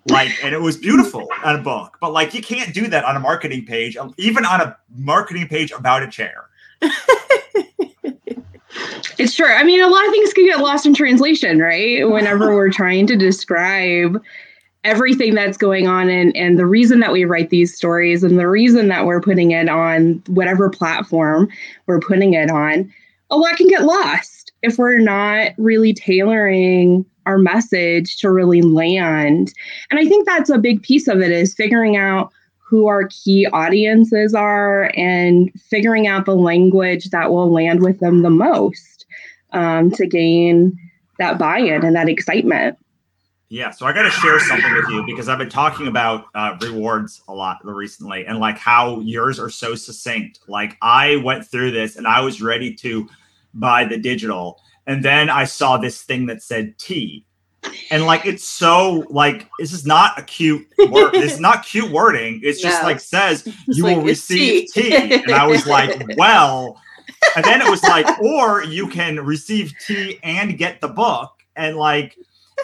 like 0.09 0.31
and 0.43 0.55
it 0.55 0.61
was 0.61 0.77
beautiful 0.77 1.27
on 1.43 1.57
a 1.57 1.61
book 1.61 1.97
but 1.99 2.11
like 2.13 2.33
you 2.33 2.41
can't 2.41 2.73
do 2.73 2.87
that 2.87 3.03
on 3.03 3.17
a 3.17 3.19
marketing 3.19 3.65
page 3.65 3.97
even 4.17 4.45
on 4.45 4.61
a 4.61 4.77
marketing 4.95 5.47
page 5.47 5.71
about 5.71 6.01
a 6.01 6.07
chair 6.09 6.49
it's 9.17 9.35
true 9.35 9.47
i 9.47 9.63
mean 9.63 9.81
a 9.81 9.87
lot 9.87 10.05
of 10.05 10.11
things 10.11 10.33
can 10.33 10.45
get 10.45 10.59
lost 10.59 10.85
in 10.85 10.93
translation 10.93 11.59
right 11.59 12.09
whenever 12.09 12.53
we're 12.53 12.71
trying 12.71 13.07
to 13.07 13.15
describe 13.15 14.21
everything 14.83 15.33
that's 15.33 15.57
going 15.57 15.87
on 15.87 16.09
and 16.09 16.35
and 16.35 16.59
the 16.59 16.65
reason 16.65 16.99
that 16.99 17.11
we 17.11 17.25
write 17.25 17.49
these 17.49 17.75
stories 17.75 18.23
and 18.23 18.37
the 18.37 18.47
reason 18.47 18.87
that 18.87 19.05
we're 19.05 19.21
putting 19.21 19.51
it 19.51 19.69
on 19.69 20.21
whatever 20.27 20.69
platform 20.69 21.47
we're 21.87 21.99
putting 21.99 22.33
it 22.33 22.49
on 22.49 22.91
a 23.29 23.37
lot 23.37 23.55
can 23.57 23.67
get 23.67 23.83
lost 23.83 24.51
if 24.61 24.77
we're 24.77 24.99
not 24.99 25.51
really 25.57 25.93
tailoring 25.93 27.05
our 27.25 27.37
message 27.37 28.17
to 28.17 28.31
really 28.31 28.61
land. 28.61 29.53
And 29.89 29.99
I 29.99 30.05
think 30.05 30.25
that's 30.25 30.49
a 30.49 30.57
big 30.57 30.83
piece 30.83 31.07
of 31.07 31.21
it 31.21 31.31
is 31.31 31.53
figuring 31.53 31.97
out 31.97 32.31
who 32.65 32.87
our 32.87 33.07
key 33.07 33.45
audiences 33.53 34.33
are 34.33 34.91
and 34.97 35.51
figuring 35.69 36.07
out 36.07 36.25
the 36.25 36.35
language 36.35 37.11
that 37.11 37.31
will 37.31 37.51
land 37.51 37.81
with 37.81 37.99
them 37.99 38.23
the 38.23 38.29
most 38.29 39.05
um, 39.51 39.91
to 39.91 40.07
gain 40.07 40.77
that 41.19 41.37
buy-in 41.37 41.85
and 41.85 41.95
that 41.95 42.09
excitement. 42.09 42.77
Yeah, 43.49 43.69
so 43.69 43.85
I 43.85 43.93
got 43.93 44.03
to 44.03 44.09
share 44.09 44.39
something 44.39 44.73
with 44.73 44.89
you 44.89 45.05
because 45.05 45.29
I've 45.29 45.37
been 45.37 45.49
talking 45.49 45.87
about 45.87 46.25
uh, 46.33 46.57
rewards 46.59 47.21
a 47.27 47.33
lot 47.33 47.59
recently 47.63 48.25
and 48.25 48.39
like 48.39 48.57
how 48.57 48.99
yours 49.01 49.39
are 49.39 49.51
so 49.51 49.75
succinct. 49.75 50.39
Like 50.47 50.75
I 50.81 51.17
went 51.17 51.45
through 51.45 51.71
this 51.71 51.95
and 51.95 52.07
I 52.07 52.21
was 52.21 52.41
ready 52.41 52.73
to 52.75 53.07
buy 53.53 53.85
the 53.85 53.97
digital 53.97 54.59
and 54.87 55.03
then 55.03 55.29
I 55.29 55.45
saw 55.45 55.77
this 55.77 56.01
thing 56.01 56.25
that 56.27 56.41
said 56.41 56.77
T. 56.77 57.24
And 57.91 58.05
like 58.05 58.25
it's 58.25 58.43
so 58.43 59.05
like 59.09 59.49
this 59.59 59.73
is 59.73 59.85
not 59.85 60.17
a 60.17 60.23
cute 60.23 60.67
word. 60.77 61.13
this 61.13 61.33
is 61.33 61.39
not 61.39 61.65
cute 61.65 61.91
wording. 61.91 62.41
It's 62.43 62.61
just 62.61 62.81
no. 62.81 62.87
like 62.87 62.99
says 62.99 63.47
you 63.67 63.83
like, 63.83 63.97
will 63.97 64.03
receive 64.03 64.71
tea. 64.71 64.89
tea. 64.89 65.13
And 65.13 65.31
I 65.31 65.47
was 65.47 65.65
like, 65.65 66.01
well, 66.17 66.81
and 67.35 67.45
then 67.45 67.61
it 67.61 67.69
was 67.69 67.83
like, 67.83 68.07
or 68.19 68.63
you 68.63 68.87
can 68.87 69.19
receive 69.19 69.73
tea 69.85 70.19
and 70.23 70.57
get 70.57 70.81
the 70.81 70.87
book. 70.87 71.31
And 71.55 71.77
like 71.77 72.17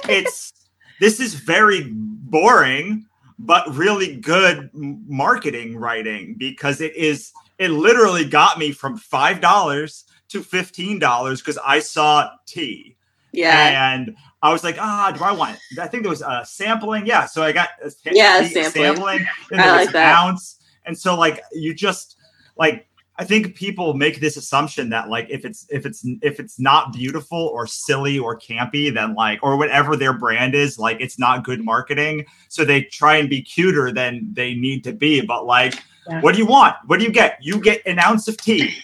it's 0.09 0.53
this 0.99 1.19
is 1.19 1.33
very 1.33 1.87
boring, 1.91 3.05
but 3.39 3.73
really 3.75 4.15
good 4.15 4.69
marketing 4.73 5.77
writing 5.77 6.35
because 6.37 6.81
it 6.81 6.95
is 6.95 7.31
it 7.57 7.69
literally 7.69 8.25
got 8.25 8.57
me 8.57 8.71
from 8.71 8.97
five 8.97 9.41
dollars 9.41 10.05
to 10.31 10.41
$15 10.41 11.39
because 11.39 11.57
I 11.63 11.79
saw 11.79 12.31
tea. 12.45 12.95
Yeah. 13.33 13.93
And 13.93 14.15
I 14.43 14.51
was 14.51 14.63
like, 14.63 14.77
ah, 14.79 15.13
do 15.15 15.23
I 15.23 15.31
want 15.31 15.57
it? 15.71 15.79
I 15.79 15.87
think 15.87 16.03
there 16.03 16.09
was 16.09 16.21
a 16.21 16.43
sampling. 16.45 17.05
Yeah. 17.05 17.25
So 17.25 17.43
I 17.43 17.51
got 17.51 17.69
a 17.83 17.91
yeah, 18.11 18.41
sampling. 18.47 18.71
sampling 18.71 19.27
and 19.51 19.61
I 19.61 19.71
like 19.71 19.91
that. 19.91 20.15
ounce. 20.15 20.57
And 20.85 20.97
so 20.97 21.17
like 21.17 21.41
you 21.51 21.73
just 21.73 22.17
like 22.57 22.87
I 23.17 23.23
think 23.23 23.53
people 23.55 23.93
make 23.93 24.19
this 24.19 24.35
assumption 24.35 24.89
that 24.89 25.09
like 25.09 25.27
if 25.29 25.45
it's 25.45 25.67
if 25.69 25.85
it's 25.85 26.03
if 26.23 26.39
it's 26.39 26.59
not 26.59 26.91
beautiful 26.91 27.37
or 27.37 27.67
silly 27.67 28.17
or 28.17 28.39
campy, 28.39 28.91
then 28.91 29.13
like 29.13 29.39
or 29.43 29.57
whatever 29.57 29.95
their 29.95 30.13
brand 30.13 30.55
is, 30.55 30.79
like 30.79 30.99
it's 30.99 31.19
not 31.19 31.43
good 31.43 31.63
marketing. 31.63 32.25
So 32.47 32.65
they 32.65 32.83
try 32.83 33.17
and 33.17 33.29
be 33.29 33.43
cuter 33.43 33.91
than 33.91 34.27
they 34.33 34.55
need 34.55 34.83
to 34.85 34.93
be. 34.93 35.21
But 35.21 35.45
like, 35.45 35.75
yeah. 36.09 36.21
what 36.21 36.31
do 36.33 36.39
you 36.39 36.47
want? 36.47 36.77
What 36.87 36.97
do 36.99 37.05
you 37.05 37.11
get? 37.11 37.37
You 37.41 37.59
get 37.61 37.85
an 37.85 37.99
ounce 37.99 38.27
of 38.27 38.37
tea 38.37 38.75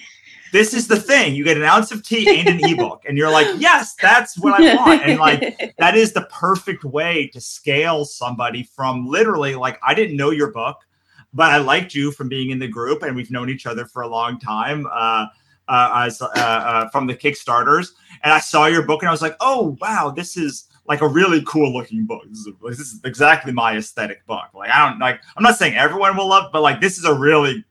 this 0.52 0.74
is 0.74 0.88
the 0.88 1.00
thing. 1.00 1.36
You 1.36 1.44
get 1.44 1.58
an 1.58 1.64
ounce 1.64 1.92
of 1.92 2.04
tea 2.04 2.40
and 2.40 2.48
an 2.48 2.70
ebook, 2.70 3.04
and 3.08 3.18
you're 3.18 3.32
like, 3.32 3.48
yes, 3.58 3.96
that's 3.96 4.38
what 4.38 4.62
I 4.62 4.76
want. 4.76 5.04
And 5.04 5.20
like 5.20 5.76
that 5.78 5.96
is 5.96 6.14
the 6.14 6.28
perfect 6.32 6.84
way 6.84 7.28
to 7.34 7.42
scale 7.42 8.06
somebody 8.06 8.64
from 8.64 9.08
literally 9.08 9.56
like 9.56 9.80
I 9.86 9.94
didn't 9.94 10.18
know 10.18 10.32
your 10.32 10.52
book, 10.52 10.78
but 11.34 11.52
I 11.52 11.58
liked 11.58 11.94
you 11.94 12.12
from 12.12 12.30
being 12.30 12.52
in 12.52 12.60
the 12.60 12.68
group, 12.68 13.04
and 13.04 13.16
we've 13.16 13.32
known 13.32 13.50
each 13.50 13.66
other 13.66 13.86
for 13.86 14.02
a 14.02 14.08
long 14.08 14.40
time. 14.40 14.88
Uh, 14.92 15.28
uh, 15.70 16.06
as, 16.06 16.22
uh, 16.22 16.28
uh, 16.34 16.90
from 16.92 17.08
the 17.08 17.14
Kickstarters, 17.14 17.90
and 18.24 18.32
I 18.32 18.40
saw 18.40 18.68
your 18.68 18.84
book, 18.84 19.02
and 19.02 19.10
I 19.10 19.12
was 19.12 19.22
like, 19.22 19.36
"Oh 19.42 19.78
wow, 19.82 20.14
this 20.16 20.38
is 20.38 20.70
like 20.88 21.02
a 21.02 21.08
really 21.08 21.44
cool 21.46 21.74
looking 21.74 22.06
book. 22.06 22.24
This 22.30 22.40
is, 22.40 22.54
this 22.64 22.80
is 22.80 23.02
exactly 23.04 23.52
my 23.52 23.76
aesthetic 23.76 24.26
book. 24.26 24.46
Like 24.54 24.70
I 24.70 24.90
don't 24.90 25.00
like. 25.00 25.22
I'm 25.36 25.44
not 25.44 25.58
saying 25.58 25.76
everyone 25.76 26.16
will 26.16 26.30
love, 26.30 26.52
but 26.54 26.62
like 26.62 26.80
this 26.80 26.98
is 26.98 27.06
a 27.06 27.14
really 27.14 27.66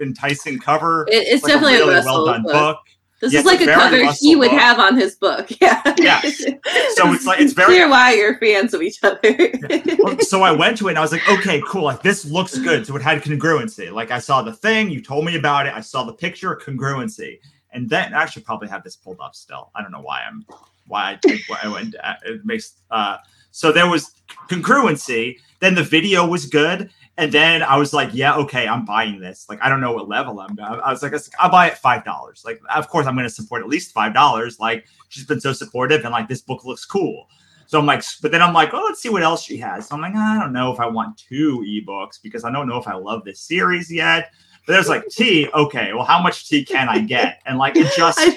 enticing 0.00 0.58
cover. 0.58 1.06
It, 1.08 1.26
it's 1.28 1.42
like 1.42 1.52
definitely 1.52 1.76
a, 1.76 1.86
really 1.86 2.04
well 2.04 2.26
done 2.26 2.42
book. 2.42 2.52
book. 2.52 2.78
This 3.22 3.34
is 3.34 3.44
like 3.44 3.60
a 3.60 3.66
cover 3.66 4.12
he 4.18 4.34
would 4.34 4.50
book. 4.50 4.58
have 4.58 4.80
on 4.80 4.96
his 4.96 5.14
book. 5.14 5.48
Yeah. 5.60 5.80
Yeah. 5.96 6.20
So 6.20 7.12
it's 7.12 7.24
like 7.24 7.40
it's 7.40 7.52
very 7.52 7.66
clear 7.66 7.88
why 7.88 8.14
you're 8.14 8.36
fans 8.38 8.74
of 8.74 8.82
each 8.82 8.98
other. 9.04 9.18
yeah. 9.22 10.16
So 10.20 10.42
I 10.42 10.50
went 10.62 10.76
to 10.78 10.88
it 10.88 10.92
and 10.92 10.98
I 10.98 11.02
was 11.02 11.12
like, 11.12 11.28
okay, 11.28 11.62
cool. 11.64 11.84
Like 11.84 12.02
this 12.02 12.24
looks 12.24 12.58
good. 12.58 12.84
So 12.84 12.96
it 12.96 13.02
had 13.02 13.22
congruency. 13.22 13.92
Like 13.92 14.10
I 14.10 14.18
saw 14.18 14.42
the 14.42 14.52
thing, 14.52 14.90
you 14.90 15.00
told 15.00 15.24
me 15.24 15.36
about 15.36 15.68
it. 15.68 15.74
I 15.74 15.80
saw 15.80 16.02
the 16.02 16.12
picture, 16.12 16.56
congruency. 16.56 17.38
And 17.70 17.88
then 17.88 18.12
I 18.12 18.26
should 18.26 18.44
probably 18.44 18.68
have 18.68 18.82
this 18.82 18.96
pulled 18.96 19.20
up 19.20 19.36
still. 19.36 19.70
I 19.76 19.82
don't 19.82 19.92
know 19.92 20.00
why 20.00 20.22
I'm 20.26 20.44
why 20.88 21.16
I, 21.24 21.38
why 21.46 21.58
I 21.62 21.68
went. 21.68 21.94
Uh, 22.02 22.14
it 22.24 22.44
makes 22.44 22.78
uh 22.90 23.18
so 23.52 23.70
there 23.70 23.88
was 23.88 24.10
congruency. 24.48 25.38
Then 25.60 25.76
the 25.76 25.84
video 25.84 26.26
was 26.26 26.46
good. 26.46 26.90
And 27.22 27.30
then 27.30 27.62
I 27.62 27.76
was 27.76 27.92
like, 27.92 28.10
yeah, 28.12 28.34
okay, 28.34 28.66
I'm 28.66 28.84
buying 28.84 29.20
this. 29.20 29.46
Like, 29.48 29.62
I 29.62 29.68
don't 29.68 29.80
know 29.80 29.92
what 29.92 30.08
level 30.08 30.40
I'm. 30.40 30.58
I 30.58 30.90
was 30.90 31.04
like, 31.04 31.14
I'll 31.38 31.52
buy 31.52 31.68
it 31.68 31.78
five 31.78 32.04
dollars. 32.04 32.42
Like, 32.44 32.60
of 32.74 32.88
course, 32.88 33.06
I'm 33.06 33.14
going 33.14 33.28
to 33.28 33.32
support 33.32 33.62
at 33.62 33.68
least 33.68 33.92
five 33.92 34.12
dollars. 34.12 34.58
Like, 34.58 34.86
she's 35.08 35.24
been 35.24 35.40
so 35.40 35.52
supportive, 35.52 36.02
and 36.02 36.10
like, 36.10 36.28
this 36.28 36.40
book 36.40 36.64
looks 36.64 36.84
cool. 36.84 37.28
So 37.66 37.78
I'm 37.78 37.86
like, 37.86 38.02
but 38.22 38.32
then 38.32 38.42
I'm 38.42 38.52
like, 38.52 38.74
oh, 38.74 38.82
let's 38.86 39.00
see 39.00 39.08
what 39.08 39.22
else 39.22 39.44
she 39.44 39.56
has. 39.58 39.86
So 39.86 39.94
I'm 39.94 40.00
like, 40.00 40.16
I 40.16 40.36
don't 40.36 40.52
know 40.52 40.72
if 40.72 40.80
I 40.80 40.88
want 40.88 41.16
two 41.16 41.60
ebooks 41.60 42.20
because 42.20 42.44
I 42.44 42.50
don't 42.50 42.68
know 42.68 42.76
if 42.76 42.88
I 42.88 42.94
love 42.94 43.24
this 43.24 43.38
series 43.38 43.88
yet. 43.88 44.32
But 44.66 44.72
there's 44.72 44.88
like 44.88 45.06
tea. 45.08 45.48
Okay, 45.54 45.92
well, 45.92 46.04
how 46.04 46.20
much 46.20 46.48
tea 46.48 46.64
can 46.64 46.88
I 46.88 46.98
get? 46.98 47.40
And 47.46 47.56
like, 47.56 47.76
it 47.76 47.92
just. 47.96 48.18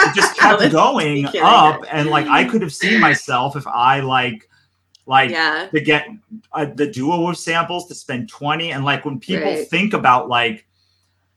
it 0.00 0.14
just 0.14 0.36
kept 0.36 0.70
going 0.70 1.26
up 1.42 1.84
and 1.90 2.08
like 2.08 2.26
i 2.28 2.44
could 2.44 2.62
have 2.62 2.72
seen 2.72 2.98
myself 3.00 3.56
if 3.56 3.66
i 3.66 4.00
like 4.00 4.47
like 5.08 5.30
yeah. 5.30 5.68
to 5.72 5.80
get 5.80 6.06
uh, 6.52 6.66
the 6.74 6.86
duo 6.86 7.28
of 7.28 7.36
samples 7.36 7.88
to 7.88 7.94
spend 7.94 8.28
20 8.28 8.72
and 8.72 8.84
like 8.84 9.06
when 9.06 9.18
people 9.18 9.46
right. 9.46 9.66
think 9.66 9.94
about 9.94 10.28
like 10.28 10.66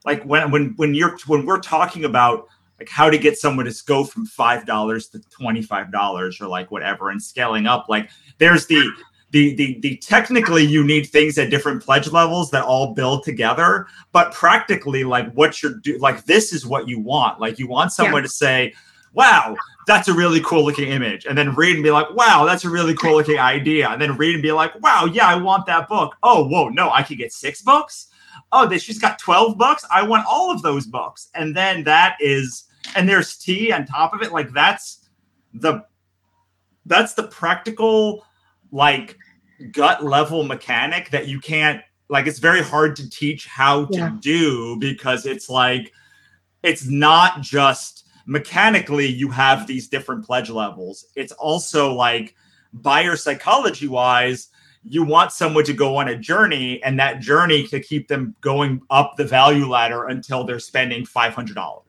like 0.06 0.22
when 0.24 0.52
when 0.52 0.74
when 0.76 0.94
you're 0.94 1.18
when 1.26 1.46
we're 1.46 1.60
talking 1.60 2.04
about 2.04 2.48
like 2.80 2.90
how 2.90 3.10
to 3.10 3.18
get 3.18 3.38
someone 3.38 3.66
to 3.66 3.84
go 3.86 4.04
from 4.04 4.26
five 4.26 4.66
dollars 4.66 5.08
to 5.08 5.20
twenty 5.30 5.62
five 5.62 5.92
dollars 5.92 6.42
or 6.42 6.48
like 6.48 6.70
whatever 6.70 7.12
and 7.12 7.24
scaling 7.24 7.66
up 7.66 7.88
like 7.88 8.10
there's 8.40 8.68
the 8.68 8.86
the, 9.30 9.56
the 9.56 9.80
the 9.80 9.96
technically 9.98 10.66
you 10.66 10.84
need 10.84 11.04
things 11.04 11.38
at 11.38 11.50
different 11.50 11.82
pledge 11.82 12.12
levels 12.12 12.52
that 12.52 12.66
all 12.66 12.94
build 12.94 13.24
together 13.24 13.88
but 14.12 14.34
practically 14.34 15.06
like 15.06 15.32
what 15.34 15.64
you're 15.64 15.76
do 15.76 15.98
like 16.00 16.26
this 16.26 16.52
is 16.52 16.66
what 16.66 16.90
you 16.90 17.00
want 17.00 17.40
like 17.40 17.58
you 17.58 17.68
want 17.68 17.94
someone 17.94 18.24
yeah. 18.24 18.28
to 18.28 18.30
say 18.30 18.74
wow 19.14 19.56
that's 19.88 20.08
a 20.08 20.14
really 20.14 20.42
cool 20.42 20.64
looking 20.64 20.90
image. 20.90 21.26
And 21.26 21.38
then 21.38 21.56
read 21.56 21.76
and 21.76 21.84
be 21.84 21.92
like, 21.92 22.10
wow, 22.14 22.46
that's 22.46 22.66
a 22.66 22.70
really 22.70 22.94
cool 22.96 23.16
looking 23.16 23.40
idea. 23.40 23.90
And 23.90 24.02
then 24.02 24.16
read 24.16 24.36
and 24.36 24.44
be 24.44 24.52
like, 24.52 24.80
wow, 24.82 25.06
yeah, 25.06 25.28
I 25.28 25.36
want 25.36 25.66
that 25.66 25.88
book. 25.88 26.16
Oh, 26.24 26.48
whoa, 26.48 26.70
no, 26.70 26.92
I 26.92 27.04
could 27.04 27.18
get 27.18 27.34
six 27.34 27.62
books. 27.62 28.08
Oh, 28.52 28.68
they, 28.68 28.78
she's 28.78 29.00
got 29.00 29.20
12 29.20 29.58
books. 29.58 29.86
I 29.92 30.04
want 30.04 30.26
all 30.28 30.52
of 30.52 30.62
those 30.62 30.86
books. 30.86 31.30
And 31.36 31.56
then 31.56 31.84
that 31.86 32.18
is, 32.20 32.66
and 32.96 33.08
there's 33.08 33.38
tea 33.38 33.72
on 33.72 33.86
top 33.86 34.14
of 34.14 34.22
it. 34.22 34.32
Like 34.32 34.52
that's 34.52 35.10
the, 35.54 35.84
that's 36.86 37.14
the 37.14 37.24
practical, 37.24 38.26
like 38.72 39.18
gut 39.72 40.04
level 40.04 40.44
mechanic 40.44 41.10
that 41.10 41.28
you 41.28 41.40
can't, 41.40 41.82
like, 42.10 42.28
it's 42.28 42.40
very 42.40 42.62
hard 42.62 42.96
to 42.98 43.10
teach 43.10 43.48
how 43.48 43.86
to 43.86 43.98
yeah. 43.98 44.18
do 44.20 44.78
because 44.80 45.26
it's 45.26 45.50
like, 45.50 45.94
it's 46.62 46.86
not 46.86 47.42
just, 47.42 48.02
mechanically 48.26 49.08
you 49.08 49.30
have 49.30 49.68
these 49.68 49.88
different 49.88 50.26
pledge 50.26 50.50
levels. 50.50 51.06
It's 51.16 51.32
also 51.34 51.94
like 51.94 52.36
buyer 52.74 53.16
psychology 53.16 53.88
wise, 53.88 54.50
you 54.84 55.04
want 55.04 55.32
someone 55.32 55.64
to 55.66 55.74
go 55.74 55.98
on 55.98 56.08
a 56.08 56.16
journey 56.16 56.82
and 56.84 57.00
that 57.00 57.20
journey 57.20 57.68
to 57.68 57.80
keep 57.80 58.08
them 58.08 58.36
going 58.42 58.82
up 58.90 59.16
the 59.16 59.26
value 59.26 59.68
ladder 59.68 60.08
until 60.08 60.44
they're 60.44 60.60
spending 60.60 61.06
$500 61.06 61.82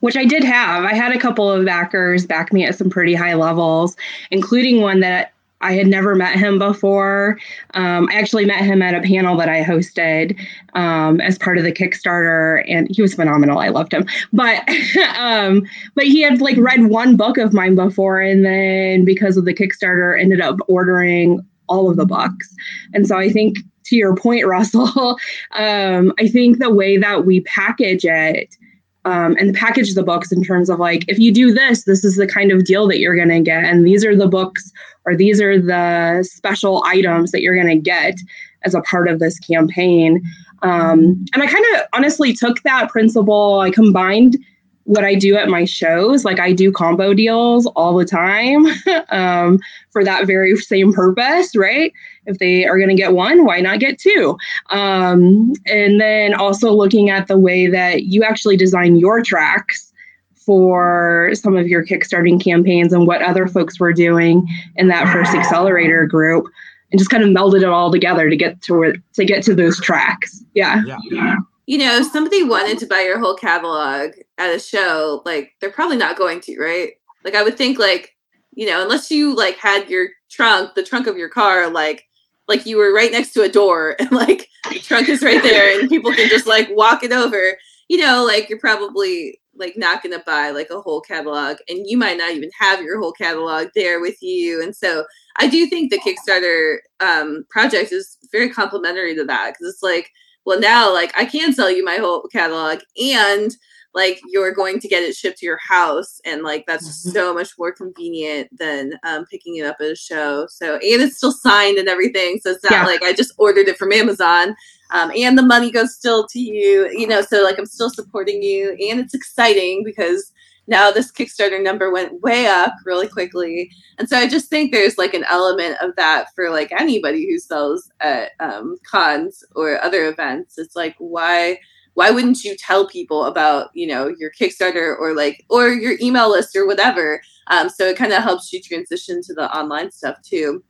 which 0.00 0.16
I 0.16 0.24
did 0.24 0.42
have. 0.42 0.82
I 0.82 0.94
had 0.94 1.14
a 1.14 1.18
couple 1.18 1.48
of 1.48 1.64
backers 1.64 2.26
back 2.26 2.52
me 2.52 2.64
at 2.64 2.74
some 2.74 2.90
pretty 2.90 3.14
high 3.14 3.34
levels, 3.34 3.96
including 4.32 4.80
one 4.80 4.98
that 4.98 5.32
I 5.62 5.72
had 5.72 5.86
never 5.86 6.14
met 6.14 6.38
him 6.38 6.58
before. 6.58 7.38
Um, 7.74 8.08
I 8.10 8.14
actually 8.14 8.44
met 8.44 8.64
him 8.64 8.82
at 8.82 8.94
a 8.94 9.00
panel 9.00 9.36
that 9.38 9.48
I 9.48 9.62
hosted 9.62 10.38
um, 10.74 11.20
as 11.20 11.38
part 11.38 11.58
of 11.58 11.64
the 11.64 11.72
Kickstarter, 11.72 12.64
and 12.68 12.88
he 12.90 13.00
was 13.00 13.14
phenomenal. 13.14 13.58
I 13.58 13.68
loved 13.68 13.92
him, 13.92 14.06
but 14.32 14.62
um, 15.18 15.62
but 15.94 16.04
he 16.04 16.20
had 16.20 16.40
like 16.40 16.56
read 16.58 16.86
one 16.86 17.16
book 17.16 17.38
of 17.38 17.52
mine 17.52 17.74
before, 17.74 18.20
and 18.20 18.44
then 18.44 19.04
because 19.04 19.36
of 19.36 19.44
the 19.44 19.54
Kickstarter, 19.54 20.20
ended 20.20 20.40
up 20.40 20.58
ordering 20.68 21.40
all 21.68 21.90
of 21.90 21.96
the 21.96 22.06
books. 22.06 22.54
And 22.92 23.06
so 23.06 23.16
I 23.16 23.30
think 23.30 23.58
to 23.84 23.96
your 23.96 24.14
point, 24.14 24.46
Russell, 24.46 25.18
um, 25.52 26.12
I 26.18 26.28
think 26.28 26.58
the 26.58 26.72
way 26.72 26.96
that 26.96 27.24
we 27.24 27.40
package 27.42 28.04
it 28.04 28.56
um, 29.04 29.36
and 29.38 29.54
package 29.54 29.94
the 29.94 30.02
books 30.02 30.30
in 30.30 30.42
terms 30.44 30.70
of 30.70 30.78
like, 30.78 31.04
if 31.08 31.18
you 31.18 31.32
do 31.32 31.52
this, 31.52 31.84
this 31.84 32.04
is 32.04 32.16
the 32.16 32.26
kind 32.26 32.52
of 32.52 32.64
deal 32.64 32.86
that 32.88 32.98
you're 32.98 33.16
going 33.16 33.28
to 33.28 33.40
get. 33.40 33.64
And 33.64 33.86
these 33.86 34.04
are 34.04 34.14
the 34.14 34.28
books 34.28 34.70
or 35.04 35.16
these 35.16 35.40
are 35.40 35.60
the 35.60 36.22
special 36.28 36.84
items 36.84 37.32
that 37.32 37.42
you're 37.42 37.56
going 37.56 37.66
to 37.66 37.82
get 37.82 38.18
as 38.64 38.74
a 38.74 38.80
part 38.82 39.08
of 39.08 39.18
this 39.18 39.38
campaign. 39.40 40.22
Um, 40.62 41.24
and 41.34 41.42
I 41.42 41.46
kind 41.46 41.64
of 41.74 41.82
honestly 41.92 42.32
took 42.32 42.62
that 42.62 42.88
principle, 42.90 43.58
I 43.58 43.70
combined 43.70 44.38
what 44.84 45.04
I 45.04 45.14
do 45.14 45.36
at 45.36 45.48
my 45.48 45.64
shows. 45.64 46.24
Like 46.24 46.38
I 46.38 46.52
do 46.52 46.72
combo 46.72 47.14
deals 47.14 47.66
all 47.74 47.96
the 47.96 48.04
time 48.04 48.66
um, 49.10 49.58
for 49.90 50.04
that 50.04 50.26
very 50.26 50.56
same 50.56 50.92
purpose, 50.92 51.56
right? 51.56 51.92
If 52.26 52.38
they 52.38 52.64
are 52.64 52.78
going 52.78 52.88
to 52.88 52.94
get 52.94 53.12
one, 53.12 53.44
why 53.44 53.60
not 53.60 53.80
get 53.80 53.98
two? 53.98 54.36
Um, 54.70 55.52
and 55.66 56.00
then 56.00 56.34
also 56.34 56.72
looking 56.72 57.10
at 57.10 57.26
the 57.26 57.38
way 57.38 57.66
that 57.66 58.04
you 58.04 58.22
actually 58.22 58.56
design 58.56 58.96
your 58.96 59.22
tracks 59.22 59.92
for 60.34 61.30
some 61.34 61.56
of 61.56 61.68
your 61.68 61.84
kickstarting 61.84 62.42
campaigns 62.42 62.92
and 62.92 63.06
what 63.06 63.22
other 63.22 63.46
folks 63.46 63.78
were 63.78 63.92
doing 63.92 64.46
in 64.76 64.88
that 64.88 65.12
first 65.12 65.34
accelerator 65.34 66.06
group 66.06 66.46
and 66.90 66.98
just 66.98 67.10
kind 67.10 67.22
of 67.22 67.30
melded 67.30 67.62
it 67.62 67.68
all 67.68 67.90
together 67.90 68.28
to 68.28 68.36
get 68.36 68.60
to 68.62 68.94
to 69.14 69.24
get 69.24 69.42
to 69.44 69.54
those 69.54 69.80
tracks. 69.80 70.44
Yeah. 70.54 70.82
yeah 71.10 71.36
you 71.66 71.78
know, 71.78 71.96
if 71.98 72.08
somebody 72.08 72.42
wanted 72.42 72.78
to 72.78 72.86
buy 72.86 73.00
your 73.00 73.18
whole 73.18 73.34
catalog 73.36 74.12
at 74.38 74.54
a 74.54 74.58
show, 74.58 75.22
like 75.24 75.52
they're 75.60 75.70
probably 75.70 75.96
not 75.96 76.18
going 76.18 76.40
to, 76.42 76.58
right? 76.60 76.92
Like 77.24 77.34
I 77.34 77.42
would 77.42 77.56
think 77.56 77.78
like, 77.78 78.16
you 78.52 78.66
know, 78.66 78.82
unless 78.82 79.10
you 79.10 79.34
like 79.34 79.56
had 79.56 79.88
your 79.88 80.08
trunk, 80.30 80.74
the 80.74 80.82
trunk 80.82 81.06
of 81.06 81.16
your 81.16 81.28
car, 81.28 81.70
like 81.70 82.04
like 82.52 82.66
you 82.66 82.76
were 82.76 82.94
right 82.94 83.12
next 83.12 83.32
to 83.32 83.42
a 83.42 83.48
door 83.48 83.96
and 83.98 84.10
like 84.12 84.48
the 84.70 84.78
trunk 84.78 85.08
is 85.08 85.22
right 85.22 85.42
there 85.42 85.78
and 85.78 85.88
people 85.88 86.12
can 86.12 86.28
just 86.28 86.46
like 86.46 86.68
walk 86.72 87.02
it 87.02 87.12
over, 87.12 87.58
you 87.88 87.98
know, 87.98 88.24
like 88.24 88.48
you're 88.48 88.58
probably 88.58 89.40
like 89.54 89.76
not 89.76 90.02
gonna 90.02 90.22
buy 90.24 90.50
like 90.50 90.70
a 90.70 90.80
whole 90.80 91.00
catalog 91.00 91.58
and 91.68 91.86
you 91.86 91.96
might 91.96 92.16
not 92.16 92.30
even 92.30 92.50
have 92.58 92.80
your 92.80 93.00
whole 93.00 93.12
catalog 93.12 93.68
there 93.74 94.00
with 94.00 94.22
you. 94.22 94.62
And 94.62 94.74
so 94.74 95.04
I 95.36 95.46
do 95.46 95.66
think 95.66 95.90
the 95.90 96.00
Kickstarter 96.00 96.76
um 97.00 97.44
project 97.50 97.92
is 97.92 98.18
very 98.30 98.50
complimentary 98.50 99.14
to 99.14 99.24
that 99.24 99.52
because 99.52 99.72
it's 99.74 99.82
like 99.82 100.10
well 100.44 100.58
now 100.58 100.92
like 100.92 101.12
i 101.16 101.24
can 101.24 101.52
sell 101.52 101.70
you 101.70 101.84
my 101.84 101.96
whole 101.96 102.22
catalog 102.32 102.80
and 103.00 103.56
like 103.94 104.20
you're 104.28 104.52
going 104.52 104.78
to 104.80 104.88
get 104.88 105.02
it 105.02 105.14
shipped 105.14 105.38
to 105.38 105.46
your 105.46 105.58
house 105.58 106.20
and 106.24 106.42
like 106.42 106.64
that's 106.66 106.86
mm-hmm. 106.86 107.10
so 107.10 107.34
much 107.34 107.50
more 107.58 107.72
convenient 107.72 108.48
than 108.56 108.94
um, 109.04 109.24
picking 109.26 109.56
it 109.56 109.66
up 109.66 109.76
at 109.80 109.90
a 109.90 109.96
show 109.96 110.46
so 110.48 110.74
and 110.74 111.02
it's 111.02 111.16
still 111.16 111.32
signed 111.32 111.78
and 111.78 111.88
everything 111.88 112.38
so 112.42 112.50
it's 112.50 112.64
not 112.64 112.72
yeah. 112.72 112.86
like 112.86 113.02
i 113.02 113.12
just 113.12 113.32
ordered 113.38 113.68
it 113.68 113.78
from 113.78 113.92
amazon 113.92 114.54
um, 114.90 115.10
and 115.16 115.38
the 115.38 115.42
money 115.42 115.70
goes 115.70 115.94
still 115.94 116.26
to 116.26 116.40
you 116.40 116.88
you 116.92 117.06
know 117.06 117.20
so 117.20 117.42
like 117.42 117.58
i'm 117.58 117.66
still 117.66 117.90
supporting 117.90 118.42
you 118.42 118.70
and 118.70 119.00
it's 119.00 119.14
exciting 119.14 119.82
because 119.84 120.32
now 120.66 120.90
this 120.90 121.10
Kickstarter 121.10 121.62
number 121.62 121.90
went 121.90 122.20
way 122.22 122.46
up 122.46 122.74
really 122.86 123.08
quickly. 123.08 123.70
And 123.98 124.08
so 124.08 124.16
I 124.16 124.28
just 124.28 124.48
think 124.48 124.70
there's 124.70 124.96
like 124.96 125.12
an 125.12 125.24
element 125.24 125.76
of 125.82 125.96
that 125.96 126.26
for 126.34 126.50
like 126.50 126.70
anybody 126.72 127.26
who 127.28 127.38
sells 127.38 127.90
at 128.00 128.30
um, 128.38 128.76
cons 128.88 129.44
or 129.56 129.82
other 129.82 130.08
events. 130.08 130.58
It's 130.58 130.76
like, 130.76 130.94
why? 130.98 131.58
Why 131.94 132.10
wouldn't 132.10 132.42
you 132.42 132.56
tell 132.56 132.86
people 132.88 133.24
about 133.24 133.70
you 133.74 133.86
know 133.86 134.08
your 134.18 134.30
Kickstarter 134.30 134.98
or 134.98 135.14
like 135.14 135.44
or 135.48 135.68
your 135.68 135.96
email 136.00 136.30
list 136.30 136.56
or 136.56 136.66
whatever? 136.66 137.22
Um, 137.48 137.68
so 137.68 137.84
it 137.86 137.96
kind 137.96 138.12
of 138.12 138.22
helps 138.22 138.52
you 138.52 138.60
transition 138.60 139.20
to 139.22 139.34
the 139.34 139.54
online 139.56 139.90
stuff 139.90 140.20
too. 140.22 140.62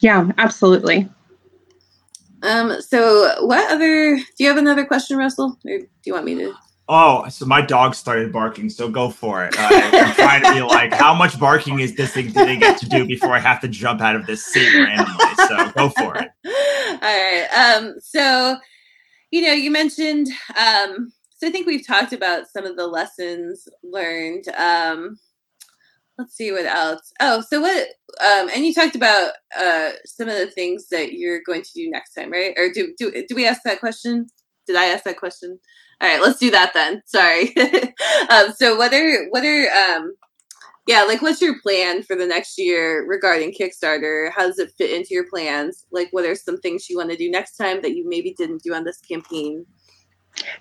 Yeah, 0.00 0.30
absolutely. 0.38 1.08
Um, 2.42 2.80
so 2.80 3.46
what 3.46 3.70
other 3.70 4.16
do 4.16 4.24
you 4.38 4.48
have 4.48 4.56
another 4.56 4.84
question, 4.84 5.16
Russell? 5.16 5.58
Or 5.64 5.78
do 5.78 5.86
you 6.04 6.12
want 6.12 6.24
me 6.24 6.34
to 6.36 6.54
Oh, 6.88 7.28
so 7.28 7.46
my 7.46 7.62
dog 7.62 7.94
started 7.94 8.32
barking, 8.32 8.68
so 8.68 8.88
go 8.88 9.08
for 9.08 9.44
it. 9.44 9.54
Uh, 9.56 9.68
I'm 9.70 10.14
trying 10.14 10.42
to 10.42 10.52
be 10.52 10.62
like, 10.62 10.92
how 10.92 11.14
much 11.14 11.38
barking 11.38 11.78
is 11.78 11.94
this 11.94 12.12
thing 12.12 12.26
did 12.26 12.48
they 12.48 12.56
get 12.56 12.78
to 12.80 12.88
do 12.88 13.06
before 13.06 13.32
I 13.32 13.38
have 13.38 13.60
to 13.60 13.68
jump 13.68 14.00
out 14.00 14.16
of 14.16 14.26
this 14.26 14.44
seat 14.44 14.74
randomly? 14.74 15.34
So 15.48 15.70
go 15.70 15.88
for 15.90 16.16
it. 16.16 16.30
All 17.02 17.02
right. 17.02 17.46
Um, 17.56 17.94
so, 18.00 18.56
you 19.32 19.40
know, 19.42 19.52
you 19.52 19.70
mentioned, 19.70 20.28
um, 20.50 21.12
so 21.36 21.48
I 21.48 21.50
think 21.50 21.66
we've 21.66 21.86
talked 21.86 22.12
about 22.12 22.46
some 22.46 22.64
of 22.64 22.76
the 22.76 22.86
lessons 22.86 23.66
learned. 23.82 24.44
Um, 24.56 25.18
let's 26.18 26.36
see 26.36 26.52
what 26.52 26.66
else. 26.66 27.12
Oh, 27.18 27.40
so 27.40 27.60
what, 27.60 27.88
um, 28.20 28.50
and 28.54 28.64
you 28.64 28.74
talked 28.74 28.94
about 28.94 29.32
uh, 29.58 29.90
some 30.04 30.28
of 30.28 30.36
the 30.36 30.50
things 30.50 30.88
that 30.90 31.14
you're 31.14 31.40
going 31.44 31.62
to 31.62 31.72
do 31.74 31.90
next 31.90 32.12
time, 32.12 32.30
right? 32.30 32.54
Or 32.56 32.70
do, 32.72 32.94
do, 32.98 33.10
do 33.26 33.34
we 33.34 33.46
ask 33.46 33.62
that 33.64 33.80
question? 33.80 34.28
Did 34.66 34.76
I 34.76 34.86
ask 34.86 35.02
that 35.04 35.18
question? 35.18 35.58
All 36.00 36.08
right, 36.08 36.20
let's 36.20 36.38
do 36.38 36.50
that 36.50 36.74
then. 36.74 37.00
Sorry. 37.06 37.54
um, 38.30 38.52
so 38.56 38.76
what 38.76 38.92
are 38.92 39.28
what 39.30 39.44
are 39.44 39.68
um 39.70 40.14
yeah, 40.86 41.04
like 41.04 41.22
what's 41.22 41.40
your 41.40 41.60
plan 41.60 42.02
for 42.02 42.16
the 42.16 42.26
next 42.26 42.58
year 42.58 43.06
regarding 43.06 43.52
Kickstarter? 43.52 44.30
How 44.32 44.46
does 44.46 44.58
it 44.58 44.72
fit 44.76 44.90
into 44.90 45.14
your 45.14 45.28
plans? 45.28 45.86
Like 45.92 46.08
what 46.10 46.24
are 46.24 46.34
some 46.34 46.58
things 46.58 46.90
you 46.90 46.96
want 46.96 47.10
to 47.10 47.16
do 47.16 47.30
next 47.30 47.56
time 47.56 47.82
that 47.82 47.94
you 47.94 48.08
maybe 48.08 48.34
didn't 48.34 48.62
do 48.62 48.74
on 48.74 48.84
this 48.84 48.98
campaign? 48.98 49.64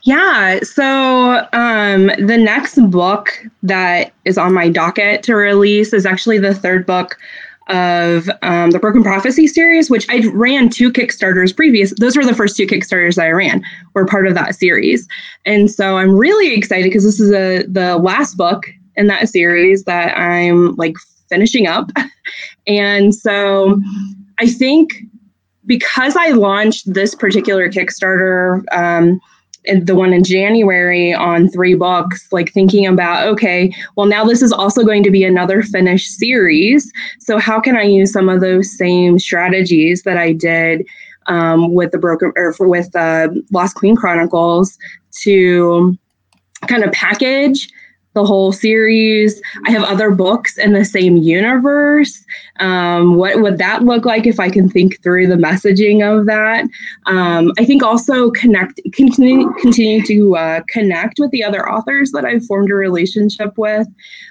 Yeah, 0.03 0.60
so 0.62 1.47
um, 1.53 2.07
the 2.19 2.38
next 2.38 2.77
book 2.91 3.29
that 3.63 4.13
is 4.25 4.38
on 4.38 4.53
my 4.53 4.69
docket 4.69 5.23
to 5.23 5.36
release 5.36 5.93
is 5.93 6.05
actually 6.05 6.39
the 6.39 6.53
third 6.53 6.86
book 6.86 7.17
of 7.67 8.29
um, 8.41 8.71
the 8.71 8.79
Broken 8.79 9.01
Prophecy 9.01 9.47
series, 9.47 9.89
which 9.89 10.05
I 10.10 10.27
ran 10.34 10.69
two 10.69 10.91
Kickstarters 10.91 11.55
previous. 11.55 11.93
Those 11.97 12.17
were 12.17 12.25
the 12.25 12.36
first 12.36 12.57
two 12.57 12.67
Kickstarters 12.67 13.21
I 13.21 13.29
ran, 13.29 13.63
were 13.93 14.05
part 14.05 14.27
of 14.27 14.34
that 14.36 14.55
series. 14.55 15.07
And 15.45 15.71
so 15.71 15.97
I'm 15.97 16.15
really 16.15 16.53
excited 16.53 16.84
because 16.84 17.05
this 17.05 17.19
is 17.19 17.31
a, 17.31 17.63
the 17.63 17.97
last 17.97 18.36
book 18.36 18.65
in 18.95 19.08
that 19.08 19.30
series 19.30 19.84
that 19.86 20.17
I'm 20.17 20.75
like 20.75 20.95
finishing 21.30 21.67
up. 21.67 21.89
and 22.67 23.13
so 23.13 23.80
I 24.39 24.47
think 24.47 25.04
because 25.65 26.15
I 26.15 26.30
launched 26.30 26.91
this 26.93 27.15
particular 27.15 27.69
Kickstarter, 27.69 28.63
um, 28.71 29.21
the 29.84 29.95
one 29.95 30.12
in 30.12 30.23
January 30.23 31.13
on 31.13 31.47
three 31.49 31.75
books, 31.75 32.27
like 32.32 32.51
thinking 32.51 32.88
about, 32.88 33.27
okay, 33.27 33.73
well, 33.95 34.08
now 34.08 34.25
this 34.25 34.41
is 34.41 34.51
also 34.51 34.84
going 34.84 35.04
to 35.04 35.12
be 35.12 35.23
another 35.23 35.62
finished 35.62 36.12
series. 36.12 36.91
So, 37.19 37.38
how 37.38 37.60
can 37.60 37.77
I 37.77 37.84
use 37.84 38.12
some 38.12 38.27
of 38.27 38.41
those 38.41 38.75
same 38.75 39.19
strategies 39.19 40.01
that 40.04 40.17
I 40.17 40.34
did 40.34 40.86
um, 41.27 41.73
with 41.73 41.91
the 41.91 41.99
broken 41.99 42.34
or 42.36 42.56
with 42.60 42.95
uh, 42.95 43.30
Lost 43.51 43.75
Queen 43.75 43.95
Chronicles 43.95 44.80
to 45.21 45.95
kind 46.67 46.84
of 46.84 46.91
package 46.91 47.69
the 48.13 48.26
whole 48.26 48.52
series. 48.52 49.41
I 49.65 49.71
have 49.71 49.84
other 49.84 50.12
books 50.12 50.58
in 50.58 50.74
the 50.74 50.84
same 50.84 51.17
universe. 51.17 52.24
Um, 52.60 53.15
what 53.15 53.41
would 53.41 53.58
that 53.58 53.84
look 53.84 54.06
like 54.06 54.28
if 54.28 54.39
I 54.39 54.50
can 54.50 54.69
think 54.69 55.02
through 55.02 55.28
the 55.28 55.36
messaging 55.36 56.02
of 56.02 56.26
that? 56.26 56.65
Um, 57.06 57.54
I 57.58 57.65
think 57.65 57.84
also 57.84 58.32
connect, 58.32 58.82
continue, 58.91 59.54
continue 59.62 60.04
to 60.06 60.36
uh, 60.36 60.62
connect 60.67 61.19
with 61.19 61.32
the 61.32 61.43
other 61.43 61.69
authors 61.69 62.12
that 62.12 62.26
I've 62.26 62.45
formed 62.45 62.71
a 62.71 62.76
relationship 62.76 63.58
with, 63.58 63.88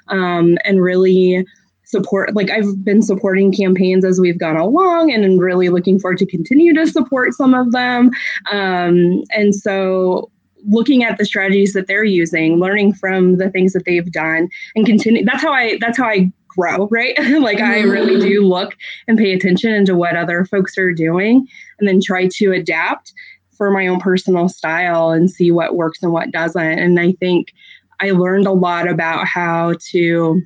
um, 0.09 0.59
and 0.65 0.83
really 0.83 1.47
support. 1.85 2.35
Like 2.35 2.51
I've 2.51 2.85
been 2.85 3.03
supporting 3.03 3.53
campaigns 3.53 4.05
as 4.05 4.21
we've 4.21 4.39
gone 4.39 4.57
along, 4.57 5.11
and 5.11 5.41
really 5.41 5.71
looking 5.71 5.99
forward 5.99 6.19
to 6.19 6.27
continue 6.27 6.75
to 6.75 6.87
support 6.87 7.33
some 7.33 7.55
of 7.55 7.73
them. 7.73 8.11
Um, 8.53 9.25
and 9.31 9.55
so 9.55 10.31
looking 10.69 11.05
at 11.05 11.19
the 11.19 11.25
strategies 11.25 11.73
that 11.73 11.87
they're 11.87 12.05
using, 12.05 12.59
learning 12.59 12.95
from 12.95 13.37
the 13.37 13.51
things 13.51 13.73
that 13.73 13.85
they've 13.85 14.11
done, 14.11 14.49
and 14.75 14.87
continue. 14.87 15.25
That's 15.25 15.43
how 15.43 15.53
I. 15.53 15.79
That's 15.81 15.99
how 15.99 16.07
I 16.07 16.31
grow, 16.49 16.89
right? 16.89 17.19
like. 17.41 17.61
I 17.61 17.81
really 17.81 18.17
mm-hmm. 18.17 18.29
do 18.29 18.47
look 18.47 18.77
and 19.09 19.19
pay 19.19 19.33
attention 19.33 19.73
into 19.73 19.95
what 19.95 20.17
other 20.17 20.45
folks 20.45 20.77
are 20.79 20.93
doing, 20.93 21.47
and 21.79 21.89
then 21.89 22.01
try 22.01 22.29
to 22.29 22.53
adapt 22.53 23.13
for 23.51 23.71
my 23.71 23.87
own 23.87 24.01
personal 24.01 24.49
style 24.49 25.11
and 25.11 25.31
see 25.31 25.51
what 25.51 25.77
works 25.77 26.03
and 26.03 26.13
what 26.13 26.31
doesn't. 26.31 26.79
And 26.79 26.99
I 26.99 27.13
think 27.13 27.53
I 28.01 28.11
learned 28.13 28.47
a 28.47 28.53
lot 28.53 28.89
about 28.89 29.27
how 29.27 29.75
to 29.91 30.43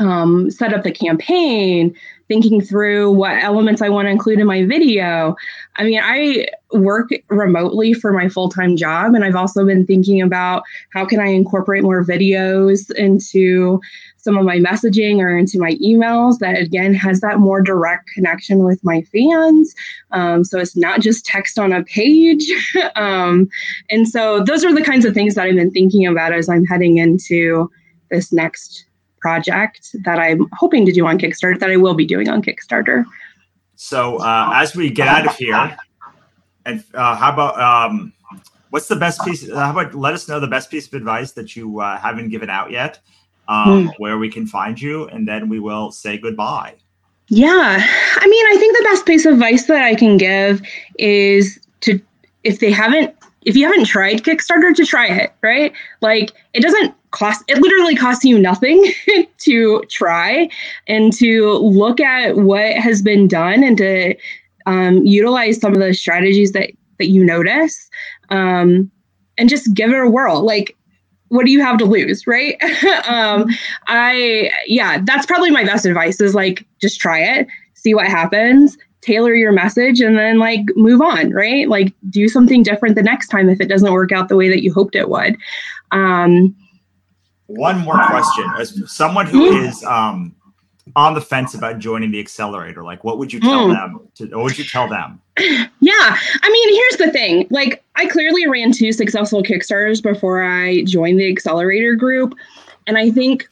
um, 0.00 0.50
set 0.50 0.72
up 0.72 0.82
the 0.82 0.90
campaign, 0.90 1.94
thinking 2.26 2.60
through 2.60 3.12
what 3.12 3.42
elements 3.42 3.82
I 3.82 3.90
want 3.90 4.06
to 4.06 4.10
include 4.10 4.40
in 4.40 4.46
my 4.46 4.64
video. 4.64 5.36
I 5.76 5.84
mean, 5.84 6.00
I 6.02 6.46
work 6.72 7.10
remotely 7.28 7.92
for 7.92 8.12
my 8.12 8.28
full 8.28 8.48
time 8.48 8.76
job, 8.76 9.14
and 9.14 9.24
I've 9.24 9.36
also 9.36 9.64
been 9.64 9.86
thinking 9.86 10.22
about 10.22 10.62
how 10.92 11.04
can 11.04 11.20
I 11.20 11.26
incorporate 11.26 11.82
more 11.82 12.02
videos 12.02 12.90
into 12.94 13.80
some 14.16 14.38
of 14.38 14.44
my 14.44 14.56
messaging 14.56 15.18
or 15.18 15.36
into 15.36 15.58
my 15.58 15.72
emails 15.74 16.38
that 16.38 16.58
again 16.58 16.94
has 16.94 17.20
that 17.20 17.38
more 17.38 17.60
direct 17.60 18.08
connection 18.14 18.64
with 18.64 18.82
my 18.82 19.02
fans. 19.02 19.74
Um, 20.12 20.44
so 20.44 20.58
it's 20.58 20.76
not 20.76 21.00
just 21.00 21.26
text 21.26 21.58
on 21.58 21.72
a 21.72 21.84
page. 21.84 22.50
um, 22.96 23.48
and 23.90 24.08
so 24.08 24.42
those 24.42 24.64
are 24.64 24.74
the 24.74 24.84
kinds 24.84 25.04
of 25.04 25.12
things 25.12 25.34
that 25.34 25.44
I've 25.44 25.54
been 25.56 25.70
thinking 25.70 26.06
about 26.06 26.32
as 26.32 26.48
I'm 26.48 26.64
heading 26.64 26.98
into 26.98 27.70
this 28.10 28.32
next 28.32 28.86
project 29.20 29.94
that 30.04 30.18
I'm 30.18 30.46
hoping 30.52 30.86
to 30.86 30.92
do 30.92 31.06
on 31.06 31.18
Kickstarter, 31.18 31.58
that 31.58 31.70
I 31.70 31.76
will 31.76 31.94
be 31.94 32.06
doing 32.06 32.28
on 32.28 32.42
Kickstarter. 32.42 33.04
So 33.76 34.18
uh, 34.18 34.52
as 34.54 34.76
we 34.76 34.90
get 34.90 35.08
out 35.08 35.26
of 35.26 35.36
here, 35.36 35.76
and 36.66 36.84
uh, 36.94 37.16
how 37.16 37.32
about 37.32 37.58
um, 37.60 38.12
what's 38.70 38.88
the 38.88 38.96
best 38.96 39.24
piece? 39.24 39.48
Uh, 39.48 39.56
how 39.58 39.70
about 39.70 39.94
let 39.94 40.14
us 40.14 40.28
know 40.28 40.40
the 40.40 40.46
best 40.46 40.70
piece 40.70 40.86
of 40.86 40.94
advice 40.94 41.32
that 41.32 41.56
you 41.56 41.80
uh, 41.80 41.98
haven't 41.98 42.28
given 42.28 42.50
out 42.50 42.70
yet, 42.70 42.98
um, 43.48 43.88
mm. 43.88 43.94
where 43.98 44.18
we 44.18 44.30
can 44.30 44.46
find 44.46 44.80
you, 44.80 45.06
and 45.08 45.26
then 45.26 45.48
we 45.48 45.60
will 45.60 45.90
say 45.92 46.18
goodbye. 46.18 46.74
Yeah, 47.28 47.78
I 47.78 48.26
mean, 48.26 48.46
I 48.48 48.56
think 48.58 48.76
the 48.76 48.84
best 48.84 49.06
piece 49.06 49.24
of 49.24 49.34
advice 49.34 49.66
that 49.66 49.82
I 49.82 49.94
can 49.94 50.16
give 50.16 50.60
is 50.98 51.60
to 51.80 52.00
if 52.42 52.60
they 52.60 52.70
haven't 52.70 53.14
if 53.42 53.56
you 53.56 53.64
haven't 53.64 53.86
tried 53.86 54.22
Kickstarter, 54.22 54.74
to 54.74 54.84
try 54.84 55.06
it, 55.06 55.32
right? 55.42 55.72
Like 56.00 56.32
it 56.52 56.62
doesn't 56.62 56.94
cost 57.10 57.42
it 57.48 57.58
literally 57.58 57.96
costs 57.96 58.24
you 58.24 58.38
nothing 58.38 58.92
to 59.38 59.82
try 59.88 60.48
and 60.86 61.12
to 61.12 61.52
look 61.54 62.00
at 62.00 62.36
what 62.36 62.74
has 62.74 63.02
been 63.02 63.26
done 63.26 63.62
and 63.62 63.76
to 63.78 64.14
um, 64.66 65.04
utilize 65.04 65.58
some 65.58 65.72
of 65.72 65.80
the 65.80 65.94
strategies 65.94 66.52
that 66.52 66.70
that 66.98 67.08
you 67.08 67.24
notice 67.24 67.88
um, 68.30 68.90
and 69.38 69.48
just 69.48 69.72
give 69.74 69.90
it 69.90 69.98
a 69.98 70.08
whirl. 70.08 70.42
Like 70.44 70.76
what 71.28 71.46
do 71.46 71.52
you 71.52 71.62
have 71.62 71.78
to 71.78 71.84
lose 71.84 72.26
right? 72.26 72.60
Um, 73.08 73.46
i 73.86 74.50
yeah 74.66 75.00
that's 75.04 75.26
probably 75.26 75.50
my 75.50 75.64
best 75.64 75.86
advice 75.86 76.20
is 76.20 76.34
like 76.34 76.66
just 76.80 77.00
try 77.00 77.18
it 77.18 77.46
see 77.74 77.94
what 77.94 78.06
happens 78.06 78.76
tailor 79.00 79.34
your 79.34 79.52
message 79.52 80.00
and 80.00 80.18
then 80.18 80.38
like 80.38 80.64
move 80.76 81.00
on 81.00 81.32
right? 81.32 81.68
Like 81.68 81.94
do 82.10 82.28
something 82.28 82.62
different 82.62 82.96
the 82.96 83.02
next 83.02 83.28
time 83.28 83.48
if 83.48 83.60
it 83.60 83.68
doesn't 83.68 83.92
work 83.92 84.12
out 84.12 84.28
the 84.28 84.36
way 84.36 84.48
that 84.48 84.62
you 84.62 84.72
hoped 84.72 84.94
it 84.94 85.08
would. 85.08 85.36
Um, 85.90 86.54
one 87.56 87.78
more 87.80 87.98
question 88.06 88.44
as 88.58 88.82
someone 88.90 89.26
who 89.26 89.50
mm. 89.50 89.68
is 89.68 89.82
um, 89.84 90.34
on 90.96 91.14
the 91.14 91.20
fence 91.20 91.54
about 91.54 91.78
joining 91.78 92.10
the 92.10 92.20
accelerator 92.20 92.82
like 92.82 93.04
what 93.04 93.18
would 93.18 93.32
you 93.32 93.40
tell 93.40 93.68
mm. 93.68 93.72
them 93.72 94.08
to, 94.14 94.26
what 94.36 94.44
would 94.44 94.58
you 94.58 94.64
tell 94.64 94.88
them 94.88 95.20
yeah 95.38 95.68
i 96.42 96.50
mean 96.50 96.74
here's 96.74 97.06
the 97.06 97.12
thing 97.12 97.46
like 97.50 97.82
i 97.96 98.06
clearly 98.06 98.46
ran 98.46 98.72
two 98.72 98.92
successful 98.92 99.42
kickstarters 99.42 100.02
before 100.02 100.42
i 100.42 100.82
joined 100.84 101.18
the 101.18 101.30
accelerator 101.30 101.94
group 101.94 102.34
and 102.86 102.96
i 102.98 103.10
think 103.10 103.48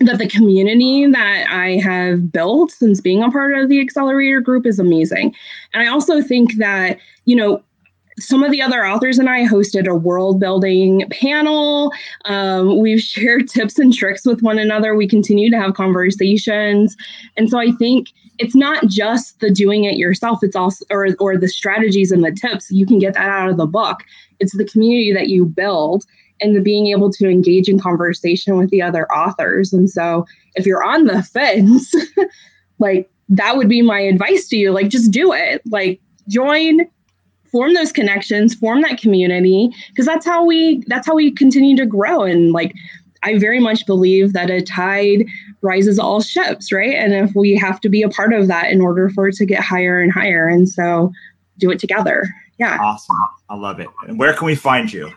that 0.00 0.18
the 0.18 0.28
community 0.28 1.06
that 1.06 1.46
I 1.50 1.76
have 1.76 2.32
built 2.32 2.70
since 2.70 3.00
being 3.00 3.22
a 3.22 3.30
part 3.30 3.54
of 3.54 3.68
the 3.68 3.80
accelerator 3.80 4.40
group 4.40 4.64
is 4.64 4.78
amazing. 4.78 5.34
And 5.74 5.82
I 5.82 5.92
also 5.92 6.22
think 6.22 6.56
that, 6.56 6.98
you 7.26 7.36
know, 7.36 7.62
some 8.20 8.42
of 8.42 8.50
the 8.50 8.62
other 8.62 8.86
authors 8.86 9.18
and 9.18 9.28
I 9.28 9.46
hosted 9.46 9.88
a 9.88 9.94
world 9.94 10.40
building 10.40 11.04
panel. 11.10 11.92
Um, 12.24 12.78
we've 12.78 13.00
shared 13.00 13.48
tips 13.48 13.78
and 13.78 13.92
tricks 13.92 14.24
with 14.24 14.42
one 14.42 14.58
another. 14.58 14.94
We 14.94 15.08
continue 15.08 15.50
to 15.50 15.58
have 15.58 15.74
conversations. 15.74 16.96
And 17.36 17.50
so 17.50 17.58
I 17.58 17.72
think 17.72 18.08
it's 18.38 18.54
not 18.54 18.86
just 18.86 19.40
the 19.40 19.50
doing 19.50 19.84
it 19.84 19.96
yourself, 19.96 20.38
it's 20.42 20.56
also, 20.56 20.84
or, 20.90 21.08
or 21.18 21.36
the 21.36 21.48
strategies 21.48 22.10
and 22.10 22.24
the 22.24 22.32
tips. 22.32 22.70
You 22.70 22.86
can 22.86 22.98
get 22.98 23.14
that 23.14 23.28
out 23.28 23.50
of 23.50 23.56
the 23.56 23.66
book. 23.66 23.98
It's 24.38 24.56
the 24.56 24.64
community 24.64 25.12
that 25.12 25.28
you 25.28 25.44
build 25.44 26.04
and 26.40 26.56
the 26.56 26.60
being 26.60 26.86
able 26.88 27.12
to 27.12 27.28
engage 27.28 27.68
in 27.68 27.78
conversation 27.78 28.56
with 28.56 28.70
the 28.70 28.80
other 28.82 29.10
authors. 29.12 29.72
And 29.72 29.90
so 29.90 30.26
if 30.54 30.66
you're 30.66 30.82
on 30.82 31.04
the 31.04 31.22
fence, 31.22 31.94
like 32.78 33.10
that 33.28 33.56
would 33.56 33.68
be 33.68 33.82
my 33.82 34.00
advice 34.00 34.48
to 34.48 34.56
you. 34.56 34.72
Like 34.72 34.88
just 34.88 35.10
do 35.10 35.32
it. 35.32 35.62
Like 35.66 36.00
join, 36.28 36.80
form 37.50 37.74
those 37.74 37.92
connections, 37.92 38.54
form 38.54 38.82
that 38.82 38.98
community, 38.98 39.70
because 39.88 40.06
that's 40.06 40.24
how 40.26 40.44
we 40.44 40.84
that's 40.86 41.06
how 41.06 41.14
we 41.14 41.30
continue 41.30 41.76
to 41.76 41.86
grow. 41.86 42.22
And 42.22 42.52
like 42.52 42.74
I 43.22 43.38
very 43.38 43.60
much 43.60 43.86
believe 43.86 44.32
that 44.32 44.50
a 44.50 44.62
tide 44.62 45.26
rises 45.62 45.98
all 45.98 46.20
ships, 46.20 46.72
right? 46.72 46.94
And 46.94 47.12
if 47.12 47.34
we 47.34 47.54
have 47.56 47.80
to 47.82 47.88
be 47.88 48.02
a 48.02 48.08
part 48.08 48.32
of 48.32 48.46
that 48.48 48.70
in 48.70 48.80
order 48.80 49.10
for 49.10 49.28
it 49.28 49.36
to 49.36 49.46
get 49.46 49.62
higher 49.62 50.00
and 50.00 50.12
higher. 50.12 50.48
And 50.48 50.68
so 50.68 51.12
do 51.58 51.70
it 51.70 51.78
together. 51.78 52.28
Yeah. 52.58 52.78
Awesome. 52.80 53.16
I 53.48 53.56
love 53.56 53.80
it. 53.80 53.88
And 54.06 54.18
where 54.18 54.32
can 54.32 54.46
we 54.46 54.54
find 54.54 54.92
you? 54.92 55.12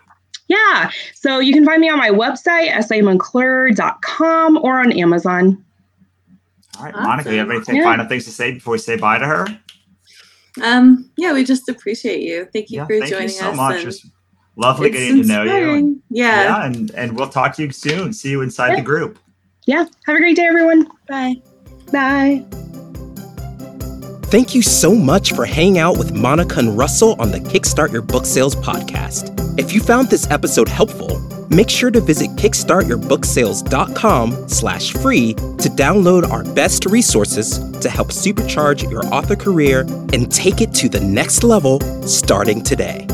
Yeah. 0.47 0.91
So 1.13 1.39
you 1.39 1.53
can 1.53 1.65
find 1.65 1.79
me 1.79 1.89
on 1.89 1.97
my 1.97 2.09
website, 2.09 2.71
samcclure.com 2.71 4.57
or 4.57 4.79
on 4.79 4.91
Amazon. 4.91 5.63
All 6.77 6.85
right, 6.85 6.93
awesome. 6.93 7.03
Monica, 7.03 7.31
you 7.31 7.39
have 7.39 7.49
anything 7.49 7.75
yeah. 7.77 7.83
final 7.83 8.05
things 8.07 8.25
to 8.25 8.31
say 8.31 8.51
before 8.51 8.73
we 8.73 8.77
say 8.79 8.97
bye 8.97 9.17
to 9.17 9.25
her? 9.25 9.47
Um, 10.61 11.09
yeah, 11.17 11.33
we 11.33 11.43
just 11.43 11.67
appreciate 11.69 12.21
you. 12.21 12.47
Thank 12.53 12.69
you 12.69 12.77
yeah, 12.77 12.85
for 12.85 12.99
thank 12.99 13.11
joining 13.11 13.29
you 13.29 13.33
so 13.33 13.49
us. 13.49 13.57
Much. 13.57 13.85
It's 13.85 14.07
lovely 14.55 14.89
it's 14.89 14.97
getting 14.97 15.17
inspiring. 15.19 15.49
to 15.49 15.59
know 15.59 15.75
you. 15.75 16.03
yeah. 16.09 16.43
Yeah, 16.43 16.65
and, 16.65 16.91
and 16.91 17.17
we'll 17.17 17.29
talk 17.29 17.55
to 17.55 17.63
you 17.63 17.71
soon. 17.71 18.13
See 18.13 18.29
you 18.29 18.41
inside 18.41 18.69
yeah. 18.69 18.75
the 18.77 18.81
group. 18.83 19.19
Yeah. 19.65 19.85
Have 20.05 20.15
a 20.15 20.19
great 20.19 20.35
day, 20.35 20.45
everyone. 20.45 20.87
Bye. 21.07 21.35
Bye. 21.91 22.45
Thank 24.33 24.55
you 24.55 24.63
so 24.63 24.95
much 24.95 25.33
for 25.33 25.45
hanging 25.45 25.77
out 25.77 25.99
with 25.99 26.11
Monica 26.11 26.57
and 26.57 26.75
Russell 26.75 27.15
on 27.19 27.29
the 27.29 27.39
Kickstart 27.39 27.91
Your 27.91 28.01
Book 28.01 28.25
Sales 28.25 28.55
podcast. 28.55 29.29
If 29.59 29.73
you 29.73 29.79
found 29.79 30.09
this 30.09 30.27
episode 30.31 30.67
helpful, 30.67 31.19
make 31.49 31.69
sure 31.69 31.91
to 31.91 32.01
visit 32.01 32.31
kickstartyourbooksales.com 32.31 34.49
slash 34.49 34.91
free 34.93 35.35
to 35.35 35.69
download 35.69 36.27
our 36.31 36.43
best 36.55 36.87
resources 36.87 37.59
to 37.79 37.91
help 37.91 38.07
supercharge 38.07 38.89
your 38.89 39.05
author 39.13 39.35
career 39.35 39.81
and 40.13 40.31
take 40.31 40.61
it 40.61 40.73
to 40.73 40.89
the 40.89 40.99
next 40.99 41.43
level 41.43 41.79
starting 42.07 42.63
today. 42.63 43.05